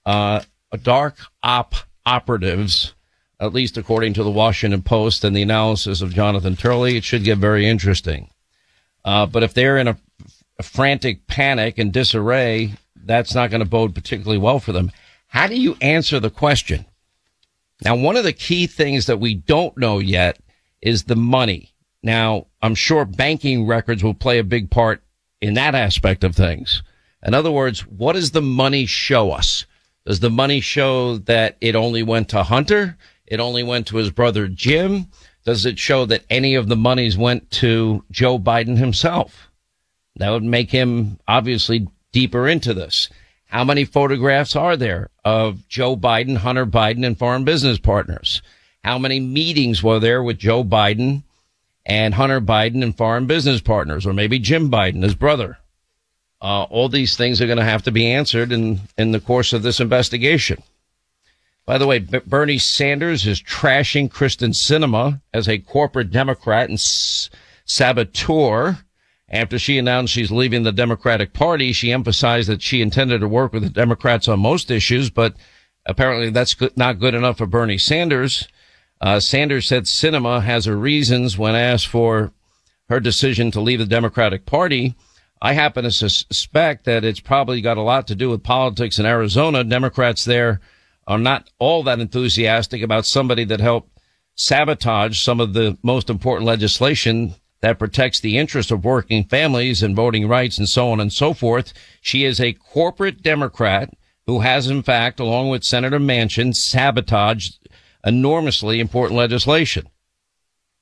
uh, 0.05 0.41
dark 0.83 1.17
op 1.41 1.75
operatives 2.05 2.93
at 3.43 3.53
least 3.53 3.77
according 3.77 4.13
to 4.13 4.23
the 4.23 4.31
Washington 4.31 4.81
Post 4.81 5.25
and 5.25 5.35
the 5.35 5.41
analysis 5.41 6.01
of 6.01 6.13
Jonathan 6.13 6.55
Turley, 6.55 6.95
it 6.95 7.03
should 7.03 7.25
get 7.25 7.37
very 7.39 7.67
interesting. 7.67 8.29
Uh, 9.03 9.25
but 9.25 9.43
if 9.43 9.53
they're 9.53 9.77
in 9.77 9.89
a, 9.89 9.97
a, 10.59 10.63
frantic 10.63 11.27
panic 11.27 11.77
and 11.77 11.91
disarray, 11.91 12.73
that's 12.95 13.35
not 13.35 13.49
going 13.49 13.59
to 13.59 13.69
bode 13.69 13.93
particularly 13.93 14.37
well 14.37 14.59
for 14.59 14.71
them. 14.71 14.91
How 15.33 15.47
do 15.47 15.59
you 15.59 15.75
answer 15.81 16.19
the 16.19 16.29
question? 16.29 16.85
Now, 17.83 17.95
one 17.95 18.17
of 18.17 18.23
the 18.23 18.33
key 18.33 18.67
things 18.67 19.07
that 19.07 19.19
we 19.19 19.33
don't 19.33 19.75
know 19.75 19.97
yet 19.97 20.37
is 20.79 21.05
the 21.05 21.15
money. 21.15 21.73
Now, 22.03 22.45
I'm 22.61 22.75
sure 22.75 23.03
banking 23.03 23.65
records 23.65 24.03
will 24.03 24.13
play 24.13 24.37
a 24.37 24.43
big 24.43 24.69
part 24.69 25.01
in 25.41 25.55
that 25.55 25.73
aspect 25.73 26.23
of 26.23 26.35
things. 26.35 26.83
In 27.25 27.33
other 27.33 27.49
words, 27.49 27.79
what 27.79 28.13
does 28.13 28.29
the 28.29 28.43
money 28.43 28.85
show 28.85 29.31
us? 29.31 29.65
Does 30.05 30.19
the 30.19 30.29
money 30.29 30.61
show 30.61 31.17
that 31.17 31.57
it 31.61 31.75
only 31.75 32.03
went 32.03 32.29
to 32.29 32.43
Hunter? 32.43 32.95
It 33.25 33.39
only 33.39 33.63
went 33.63 33.87
to 33.87 33.97
his 33.97 34.11
brother 34.11 34.47
Jim. 34.47 35.07
Does 35.45 35.65
it 35.65 35.79
show 35.79 36.05
that 36.05 36.25
any 36.29 36.53
of 36.53 36.67
the 36.67 36.75
monies 36.75 37.17
went 37.17 37.49
to 37.51 38.05
Joe 38.11 38.37
Biden 38.37 38.77
himself? 38.77 39.49
That 40.17 40.29
would 40.29 40.43
make 40.43 40.69
him 40.69 41.19
obviously 41.27 41.87
deeper 42.11 42.47
into 42.47 42.75
this. 42.75 43.09
How 43.53 43.63
many 43.63 43.85
photographs 43.85 44.55
are 44.55 44.75
there 44.75 45.11
of 45.23 45.69
Joe 45.69 45.95
Biden, 45.95 46.37
Hunter 46.37 46.65
Biden, 46.65 47.05
and 47.05 47.15
foreign 47.15 47.43
business 47.43 47.77
partners? 47.77 48.41
How 48.83 48.97
many 48.97 49.19
meetings 49.19 49.83
were 49.83 49.99
there 49.99 50.23
with 50.23 50.39
Joe 50.39 50.63
Biden 50.63 51.21
and 51.85 52.15
Hunter 52.15 52.41
Biden 52.41 52.81
and 52.81 52.97
foreign 52.97 53.27
business 53.27 53.61
partners, 53.61 54.07
or 54.07 54.13
maybe 54.13 54.39
Jim 54.39 54.71
Biden, 54.71 55.03
his 55.03 55.13
brother? 55.13 55.59
Uh, 56.41 56.63
all 56.63 56.89
these 56.89 57.15
things 57.15 57.41
are 57.41 57.45
going 57.45 57.59
to 57.59 57.63
have 57.63 57.83
to 57.83 57.91
be 57.91 58.11
answered 58.11 58.51
in, 58.51 58.79
in 58.97 59.11
the 59.11 59.19
course 59.19 59.53
of 59.53 59.61
this 59.61 59.79
investigation. 59.79 60.63
By 61.67 61.77
the 61.77 61.85
way, 61.85 61.99
Bernie 61.99 62.57
Sanders 62.57 63.27
is 63.27 63.39
trashing 63.39 64.09
Kyrsten 64.09 64.55
Sinema 64.55 65.21
as 65.31 65.47
a 65.47 65.59
corporate 65.59 66.09
Democrat 66.09 66.69
and 66.69 66.79
s- 66.79 67.29
saboteur. 67.65 68.79
After 69.33 69.57
she 69.57 69.79
announced 69.79 70.13
she's 70.13 70.29
leaving 70.29 70.61
the 70.61 70.71
Democratic 70.71 71.33
Party, 71.33 71.73
she 71.73 71.91
emphasized 71.91 72.47
that 72.49 72.61
she 72.61 72.81
intended 72.81 73.21
to 73.21 73.27
work 73.27 73.51
with 73.51 73.63
the 73.63 73.69
Democrats 73.69 74.27
on 74.27 74.39
most 74.39 74.69
issues, 74.69 75.09
but 75.09 75.35
apparently 75.87 76.29
that's 76.29 76.55
not 76.77 76.99
good 76.99 77.15
enough 77.15 77.39
for 77.39 77.47
Bernie 77.47 77.79
Sanders. 77.79 78.47
Uh, 79.01 79.19
Sanders 79.19 79.67
said 79.67 79.85
Sinema 79.85 80.43
has 80.43 80.65
her 80.65 80.77
reasons 80.77 81.35
when 81.35 81.55
asked 81.55 81.87
for 81.87 82.31
her 82.89 82.99
decision 82.99 83.49
to 83.49 83.59
leave 83.59 83.79
the 83.79 83.87
Democratic 83.87 84.45
Party. 84.45 84.93
I 85.41 85.53
happen 85.53 85.83
to 85.83 85.91
suspect 85.91 86.85
that 86.85 87.03
it's 87.03 87.19
probably 87.19 87.59
got 87.59 87.77
a 87.77 87.81
lot 87.81 88.05
to 88.07 88.15
do 88.15 88.29
with 88.29 88.43
politics 88.43 88.99
in 88.99 89.07
Arizona. 89.07 89.63
Democrats 89.63 90.25
there 90.25 90.61
are 91.07 91.17
not 91.17 91.49
all 91.57 91.81
that 91.83 91.99
enthusiastic 91.99 92.83
about 92.83 93.07
somebody 93.07 93.45
that 93.45 93.61
helped 93.61 93.97
sabotage 94.35 95.19
some 95.19 95.39
of 95.39 95.53
the 95.53 95.75
most 95.81 96.11
important 96.11 96.45
legislation 96.45 97.33
that 97.63 97.79
protects 97.79 98.19
the 98.19 98.37
interests 98.37 98.73
of 98.73 98.83
working 98.83 99.23
families 99.23 99.81
and 99.81 99.95
voting 99.95 100.27
rights 100.27 100.57
and 100.57 100.67
so 100.67 100.91
on 100.91 100.99
and 100.99 101.13
so 101.13 101.33
forth. 101.33 101.73
She 102.01 102.25
is 102.25 102.41
a 102.41 102.51
corporate 102.51 103.23
Democrat 103.23 103.89
who 104.27 104.41
has, 104.41 104.67
in 104.67 104.83
fact, 104.83 105.17
along 105.17 105.47
with 105.47 105.63
Senator 105.63 105.97
Manchin, 105.97 106.53
sabotaged 106.53 107.69
enormously 108.05 108.81
important 108.81 109.17
legislation. 109.17 109.87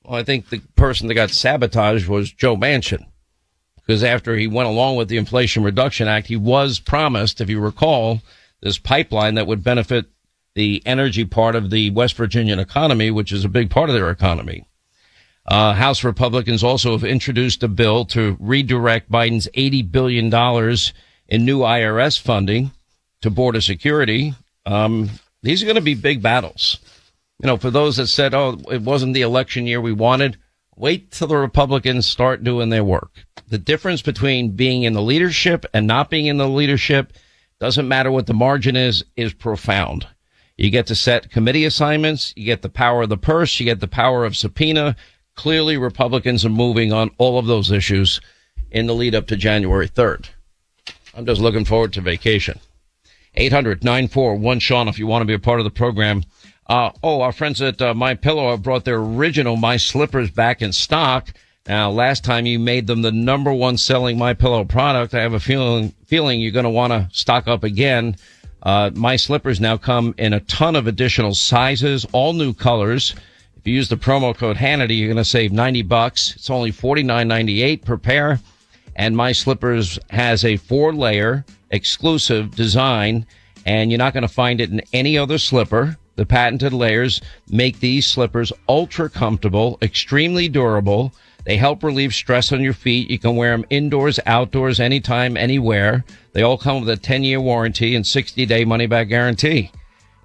Well, 0.02 0.18
I 0.18 0.24
think 0.24 0.48
the 0.48 0.58
person 0.74 1.06
that 1.06 1.14
got 1.14 1.30
sabotaged 1.30 2.08
was 2.08 2.32
Joe 2.32 2.56
Manchin. 2.56 3.06
Because 3.76 4.02
after 4.02 4.36
he 4.36 4.48
went 4.48 4.68
along 4.68 4.96
with 4.96 5.06
the 5.06 5.18
Inflation 5.18 5.62
Reduction 5.62 6.08
Act, 6.08 6.26
he 6.26 6.36
was 6.36 6.80
promised, 6.80 7.40
if 7.40 7.48
you 7.48 7.60
recall, 7.60 8.22
this 8.60 8.78
pipeline 8.78 9.34
that 9.36 9.46
would 9.46 9.62
benefit 9.62 10.06
the 10.56 10.82
energy 10.84 11.24
part 11.24 11.54
of 11.54 11.70
the 11.70 11.90
West 11.90 12.16
Virginian 12.16 12.58
economy, 12.58 13.12
which 13.12 13.30
is 13.30 13.44
a 13.44 13.48
big 13.48 13.70
part 13.70 13.88
of 13.88 13.94
their 13.94 14.10
economy. 14.10 14.66
Uh, 15.46 15.72
House 15.74 16.04
Republicans 16.04 16.62
also 16.62 16.92
have 16.92 17.04
introduced 17.04 17.62
a 17.62 17.68
bill 17.68 18.04
to 18.06 18.36
redirect 18.38 19.10
Biden's 19.10 19.48
$80 19.54 19.90
billion 19.90 20.26
in 21.28 21.44
new 21.44 21.60
IRS 21.60 22.20
funding 22.20 22.70
to 23.22 23.30
border 23.30 23.60
security. 23.60 24.34
Um, 24.66 25.10
these 25.42 25.62
are 25.62 25.66
going 25.66 25.76
to 25.76 25.82
be 25.82 25.94
big 25.94 26.22
battles. 26.22 26.78
You 27.40 27.48
know, 27.48 27.56
for 27.56 27.70
those 27.70 27.96
that 27.96 28.06
said, 28.06 28.34
oh, 28.34 28.60
it 28.70 28.82
wasn't 28.82 29.14
the 29.14 29.22
election 29.22 29.66
year 29.66 29.80
we 29.80 29.92
wanted, 29.92 30.36
wait 30.76 31.10
till 31.10 31.26
the 31.26 31.36
Republicans 31.36 32.06
start 32.06 32.44
doing 32.44 32.68
their 32.68 32.84
work. 32.84 33.24
The 33.48 33.58
difference 33.58 34.00
between 34.00 34.52
being 34.52 34.84
in 34.84 34.92
the 34.92 35.02
leadership 35.02 35.66
and 35.74 35.86
not 35.86 36.08
being 36.08 36.26
in 36.26 36.36
the 36.36 36.48
leadership 36.48 37.12
doesn't 37.58 37.88
matter 37.88 38.12
what 38.12 38.26
the 38.26 38.34
margin 38.34 38.76
is, 38.76 39.04
is 39.16 39.34
profound. 39.34 40.06
You 40.56 40.70
get 40.70 40.86
to 40.86 40.94
set 40.94 41.30
committee 41.30 41.64
assignments. 41.64 42.32
You 42.36 42.44
get 42.44 42.62
the 42.62 42.68
power 42.68 43.02
of 43.02 43.08
the 43.08 43.16
purse. 43.16 43.58
You 43.58 43.64
get 43.64 43.80
the 43.80 43.88
power 43.88 44.24
of 44.24 44.36
subpoena. 44.36 44.96
Clearly, 45.34 45.76
Republicans 45.76 46.44
are 46.44 46.50
moving 46.50 46.92
on 46.92 47.10
all 47.18 47.38
of 47.38 47.46
those 47.46 47.70
issues 47.70 48.20
in 48.70 48.86
the 48.86 48.94
lead 48.94 49.14
up 49.14 49.26
to 49.28 49.36
January 49.36 49.88
3rd. 49.88 50.28
I'm 51.14 51.26
just 51.26 51.40
looking 51.40 51.64
forward 51.64 51.92
to 51.94 52.00
vacation. 52.00 52.58
800 53.34 53.82
941 53.82 54.58
Sean 54.60 54.88
if 54.88 54.98
you 54.98 55.06
want 55.06 55.22
to 55.22 55.26
be 55.26 55.34
a 55.34 55.38
part 55.38 55.60
of 55.60 55.64
the 55.64 55.70
program. 55.70 56.22
Uh, 56.66 56.90
oh, 57.02 57.20
our 57.22 57.32
friends 57.32 57.60
at 57.60 57.80
uh, 57.82 57.94
My 57.94 58.14
Pillow 58.14 58.50
have 58.50 58.62
brought 58.62 58.84
their 58.84 58.98
original 58.98 59.56
My 59.56 59.76
Slippers 59.76 60.30
back 60.30 60.62
in 60.62 60.72
stock. 60.72 61.32
Now, 61.66 61.90
last 61.90 62.24
time 62.24 62.46
you 62.46 62.58
made 62.58 62.86
them 62.86 63.02
the 63.02 63.12
number 63.12 63.52
one 63.52 63.76
selling 63.76 64.18
My 64.18 64.34
Pillow 64.34 64.64
product, 64.64 65.14
I 65.14 65.20
have 65.22 65.34
a 65.34 65.40
feeling 65.40 65.94
feeling 66.06 66.40
you're 66.40 66.52
going 66.52 66.64
to 66.64 66.70
want 66.70 66.92
to 66.92 67.08
stock 67.12 67.48
up 67.48 67.64
again. 67.64 68.16
Uh, 68.62 68.90
my 68.94 69.16
slippers 69.16 69.60
now 69.60 69.76
come 69.76 70.14
in 70.18 70.32
a 70.32 70.40
ton 70.40 70.76
of 70.76 70.86
additional 70.86 71.34
sizes, 71.34 72.06
all 72.12 72.32
new 72.32 72.52
colors. 72.52 73.14
If 73.62 73.68
you 73.68 73.74
use 73.74 73.88
the 73.88 73.96
promo 73.96 74.36
code 74.36 74.56
Hannity, 74.56 74.98
you're 74.98 75.06
going 75.06 75.18
to 75.18 75.24
save 75.24 75.52
90 75.52 75.82
bucks. 75.82 76.34
It's 76.34 76.50
only 76.50 76.72
49.98 76.72 77.84
per 77.84 77.96
pair. 77.96 78.40
And 78.96 79.16
my 79.16 79.30
slippers 79.30 80.00
has 80.10 80.44
a 80.44 80.56
four 80.56 80.92
layer 80.92 81.44
exclusive 81.70 82.56
design 82.56 83.24
and 83.64 83.88
you're 83.88 83.98
not 83.98 84.14
going 84.14 84.22
to 84.22 84.28
find 84.28 84.60
it 84.60 84.70
in 84.70 84.82
any 84.92 85.16
other 85.16 85.38
slipper. 85.38 85.96
The 86.16 86.26
patented 86.26 86.72
layers 86.72 87.20
make 87.48 87.78
these 87.78 88.04
slippers 88.04 88.52
ultra 88.68 89.08
comfortable, 89.08 89.78
extremely 89.80 90.48
durable. 90.48 91.12
They 91.44 91.56
help 91.56 91.84
relieve 91.84 92.14
stress 92.14 92.50
on 92.50 92.62
your 92.62 92.72
feet. 92.72 93.10
You 93.12 93.20
can 93.20 93.36
wear 93.36 93.52
them 93.52 93.64
indoors, 93.70 94.18
outdoors, 94.26 94.80
anytime, 94.80 95.36
anywhere. 95.36 96.04
They 96.32 96.42
all 96.42 96.58
come 96.58 96.80
with 96.80 96.88
a 96.88 96.96
10 96.96 97.22
year 97.22 97.40
warranty 97.40 97.94
and 97.94 98.04
60 98.04 98.44
day 98.44 98.64
money 98.64 98.88
back 98.88 99.08
guarantee. 99.08 99.70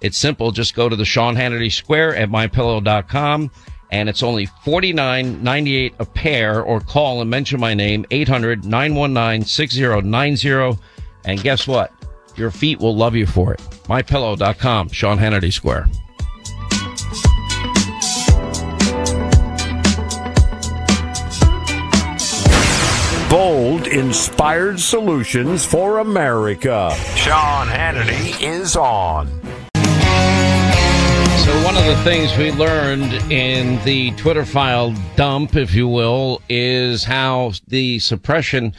It's 0.00 0.18
simple. 0.18 0.52
Just 0.52 0.74
go 0.74 0.88
to 0.88 0.96
the 0.96 1.04
Sean 1.04 1.34
Hannity 1.34 1.70
Square 1.72 2.16
at 2.16 2.30
mypillow.com 2.30 3.50
and 3.90 4.08
it's 4.08 4.22
only 4.22 4.46
$49.98 4.46 5.94
a 5.98 6.04
pair 6.04 6.62
or 6.62 6.80
call 6.80 7.20
and 7.20 7.28
mention 7.30 7.58
my 7.60 7.74
name 7.74 8.04
800-919-6090 8.10 10.78
and 11.24 11.42
guess 11.42 11.66
what 11.66 11.90
your 12.36 12.50
feet 12.50 12.80
will 12.80 12.94
love 12.94 13.16
you 13.16 13.24
for 13.26 13.54
it 13.54 13.60
mypillow.com 13.88 14.90
sean 14.90 15.16
hannity 15.18 15.50
square 15.52 15.86
Bold, 23.30 23.86
inspired 23.88 24.80
solutions 24.80 25.62
for 25.62 25.98
America. 25.98 26.96
Sean 27.14 27.66
Hannity 27.66 28.42
is 28.42 28.74
on. 28.74 29.28
So 31.48 31.64
one 31.64 31.78
of 31.78 31.86
the 31.86 31.96
things 32.04 32.36
we 32.36 32.52
learned 32.52 33.10
in 33.32 33.82
the 33.82 34.10
Twitter 34.16 34.44
file 34.44 34.94
dump, 35.16 35.56
if 35.56 35.74
you 35.74 35.88
will, 35.88 36.42
is 36.46 37.04
how 37.04 37.52
the 37.66 38.00
suppression 38.00 38.74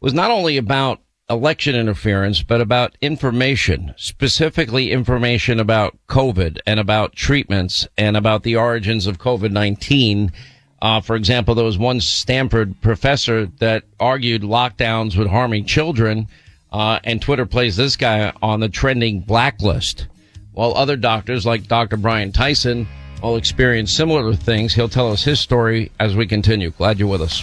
was 0.00 0.14
not 0.14 0.30
only 0.30 0.56
about 0.56 1.02
election 1.28 1.74
interference, 1.74 2.42
but 2.42 2.62
about 2.62 2.96
information, 3.02 3.92
specifically 3.98 4.92
information 4.92 5.60
about 5.60 5.94
COVID 6.08 6.58
and 6.66 6.80
about 6.80 7.14
treatments 7.14 7.86
and 7.98 8.16
about 8.16 8.44
the 8.44 8.56
origins 8.56 9.06
of 9.06 9.18
COVID-19. 9.18 10.32
Uh, 10.80 11.02
for 11.02 11.16
example, 11.16 11.54
there 11.54 11.66
was 11.66 11.76
one 11.76 12.00
Stanford 12.00 12.80
professor 12.80 13.44
that 13.58 13.84
argued 14.00 14.40
lockdowns 14.40 15.18
would 15.18 15.28
harming 15.28 15.66
children, 15.66 16.28
uh, 16.72 16.98
and 17.04 17.20
Twitter 17.20 17.44
plays 17.44 17.76
this 17.76 17.94
guy 17.94 18.32
on 18.40 18.60
the 18.60 18.70
trending 18.70 19.20
blacklist. 19.20 20.06
While 20.56 20.72
other 20.74 20.96
doctors, 20.96 21.44
like 21.44 21.68
Dr. 21.68 21.98
Brian 21.98 22.32
Tyson, 22.32 22.88
will 23.22 23.36
experience 23.36 23.92
similar 23.92 24.32
things, 24.32 24.72
he'll 24.72 24.88
tell 24.88 25.12
us 25.12 25.22
his 25.22 25.38
story 25.38 25.92
as 26.00 26.16
we 26.16 26.26
continue. 26.26 26.70
Glad 26.70 26.98
you're 26.98 27.08
with 27.08 27.20
us. 27.20 27.42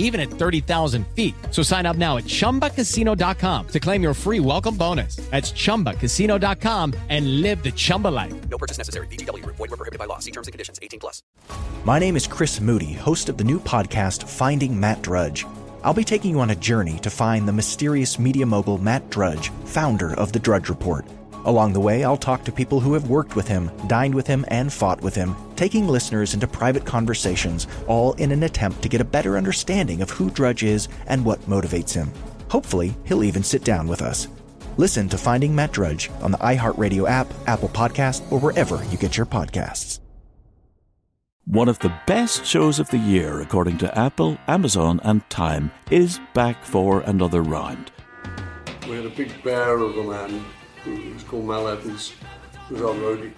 even 0.00 0.20
at 0.20 0.28
30,000 0.28 1.06
feet. 1.14 1.34
So 1.52 1.62
sign 1.62 1.86
up 1.86 1.96
now 1.96 2.16
at 2.16 2.24
chumbacasino.com 2.24 3.68
to 3.68 3.80
claim 3.80 4.02
your 4.02 4.14
free 4.14 4.40
welcome 4.40 4.76
bonus. 4.76 5.16
That's 5.30 5.52
chumbacasino.com 5.52 6.94
and 7.08 7.40
live 7.40 7.62
the 7.62 7.70
Chumba 7.70 8.08
life. 8.08 8.34
No 8.48 8.58
purchase 8.58 8.78
necessary. 8.78 9.06
VGW. 9.06 9.46
Void 9.46 9.58
were 9.58 9.68
prohibited 9.68 10.00
by 10.00 10.06
law. 10.06 10.18
See 10.18 10.32
terms 10.32 10.48
and 10.48 10.52
conditions. 10.52 10.80
18 10.82 10.98
plus. 10.98 11.22
My 11.84 11.98
name 11.98 12.16
is 12.16 12.26
Chris 12.26 12.60
Moody, 12.60 12.92
host 12.92 13.28
of 13.28 13.38
the 13.38 13.44
new 13.44 13.60
podcast 13.60 14.28
Finding 14.28 14.78
Matt 14.78 15.02
Drudge. 15.02 15.46
I'll 15.82 15.94
be 15.94 16.04
taking 16.04 16.32
you 16.32 16.40
on 16.40 16.50
a 16.50 16.56
journey 16.56 16.98
to 16.98 17.10
find 17.10 17.48
the 17.48 17.52
mysterious 17.52 18.18
media 18.18 18.44
mogul 18.44 18.78
Matt 18.78 19.08
Drudge, 19.08 19.50
founder 19.64 20.12
of 20.14 20.32
the 20.32 20.38
Drudge 20.38 20.68
Report. 20.68 21.06
Along 21.44 21.72
the 21.72 21.80
way, 21.80 22.04
I'll 22.04 22.18
talk 22.18 22.44
to 22.44 22.52
people 22.52 22.80
who 22.80 22.92
have 22.92 23.08
worked 23.08 23.34
with 23.34 23.48
him, 23.48 23.70
dined 23.86 24.14
with 24.14 24.26
him, 24.26 24.44
and 24.48 24.72
fought 24.72 25.00
with 25.00 25.14
him, 25.14 25.34
taking 25.56 25.88
listeners 25.88 26.34
into 26.34 26.46
private 26.46 26.84
conversations, 26.84 27.66
all 27.86 28.12
in 28.14 28.30
an 28.30 28.42
attempt 28.42 28.82
to 28.82 28.88
get 28.88 29.00
a 29.00 29.04
better 29.04 29.36
understanding 29.36 30.02
of 30.02 30.10
who 30.10 30.30
Drudge 30.30 30.62
is 30.62 30.88
and 31.06 31.24
what 31.24 31.40
motivates 31.42 31.94
him. 31.94 32.10
Hopefully, 32.50 32.94
he'll 33.04 33.24
even 33.24 33.42
sit 33.42 33.64
down 33.64 33.88
with 33.88 34.02
us. 34.02 34.28
Listen 34.76 35.08
to 35.08 35.18
Finding 35.18 35.54
Matt 35.54 35.72
Drudge 35.72 36.10
on 36.20 36.30
the 36.30 36.38
iHeartRadio 36.38 37.08
app, 37.08 37.28
Apple 37.46 37.68
Podcast, 37.68 38.30
or 38.30 38.38
wherever 38.38 38.84
you 38.86 38.98
get 38.98 39.16
your 39.16 39.26
podcasts. 39.26 40.00
One 41.46 41.68
of 41.68 41.78
the 41.80 41.92
best 42.06 42.44
shows 42.44 42.78
of 42.78 42.90
the 42.90 42.98
year, 42.98 43.40
according 43.40 43.78
to 43.78 43.98
Apple, 43.98 44.38
Amazon, 44.46 45.00
and 45.02 45.28
Time, 45.30 45.72
is 45.90 46.20
back 46.34 46.62
for 46.62 47.00
another 47.00 47.42
round. 47.42 47.90
We 48.88 48.96
had 48.96 49.06
a 49.06 49.10
big 49.10 49.42
bear 49.42 49.78
of 49.78 49.96
a 49.96 50.02
man 50.04 50.44
who 50.84 51.12
was 51.12 51.22
called 51.24 51.46
Mal 51.46 51.68
Evans, 51.68 52.14
who 52.68 52.74
was 52.74 52.82
our 52.82 52.94
roadie. 52.94 53.32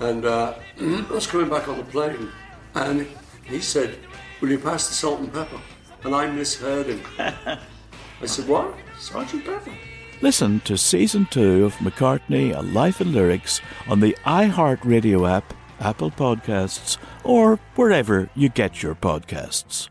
And 0.00 0.24
uh, 0.24 0.54
I 0.80 1.06
was 1.10 1.26
coming 1.26 1.48
back 1.48 1.68
on 1.68 1.78
the 1.78 1.84
plane, 1.84 2.30
and 2.74 3.06
he 3.44 3.60
said, 3.60 3.98
Will 4.40 4.50
you 4.50 4.58
pass 4.58 4.88
the 4.88 4.94
salt 4.94 5.20
and 5.20 5.32
pepper? 5.32 5.60
And 6.02 6.14
I 6.14 6.26
misheard 6.26 6.86
him. 6.86 7.00
I 7.18 8.26
said, 8.26 8.48
What? 8.48 8.74
Sergeant 8.98 9.44
Pepper? 9.44 9.72
Listen 10.20 10.60
to 10.60 10.78
season 10.78 11.26
two 11.30 11.64
of 11.64 11.74
McCartney, 11.76 12.56
A 12.56 12.62
Life 12.62 13.00
in 13.00 13.12
Lyrics 13.12 13.60
on 13.88 14.00
the 14.00 14.16
iHeartRadio 14.24 15.28
app, 15.30 15.52
Apple 15.80 16.10
Podcasts, 16.10 16.96
or 17.24 17.58
wherever 17.74 18.30
you 18.34 18.48
get 18.48 18.82
your 18.82 18.94
podcasts. 18.94 19.88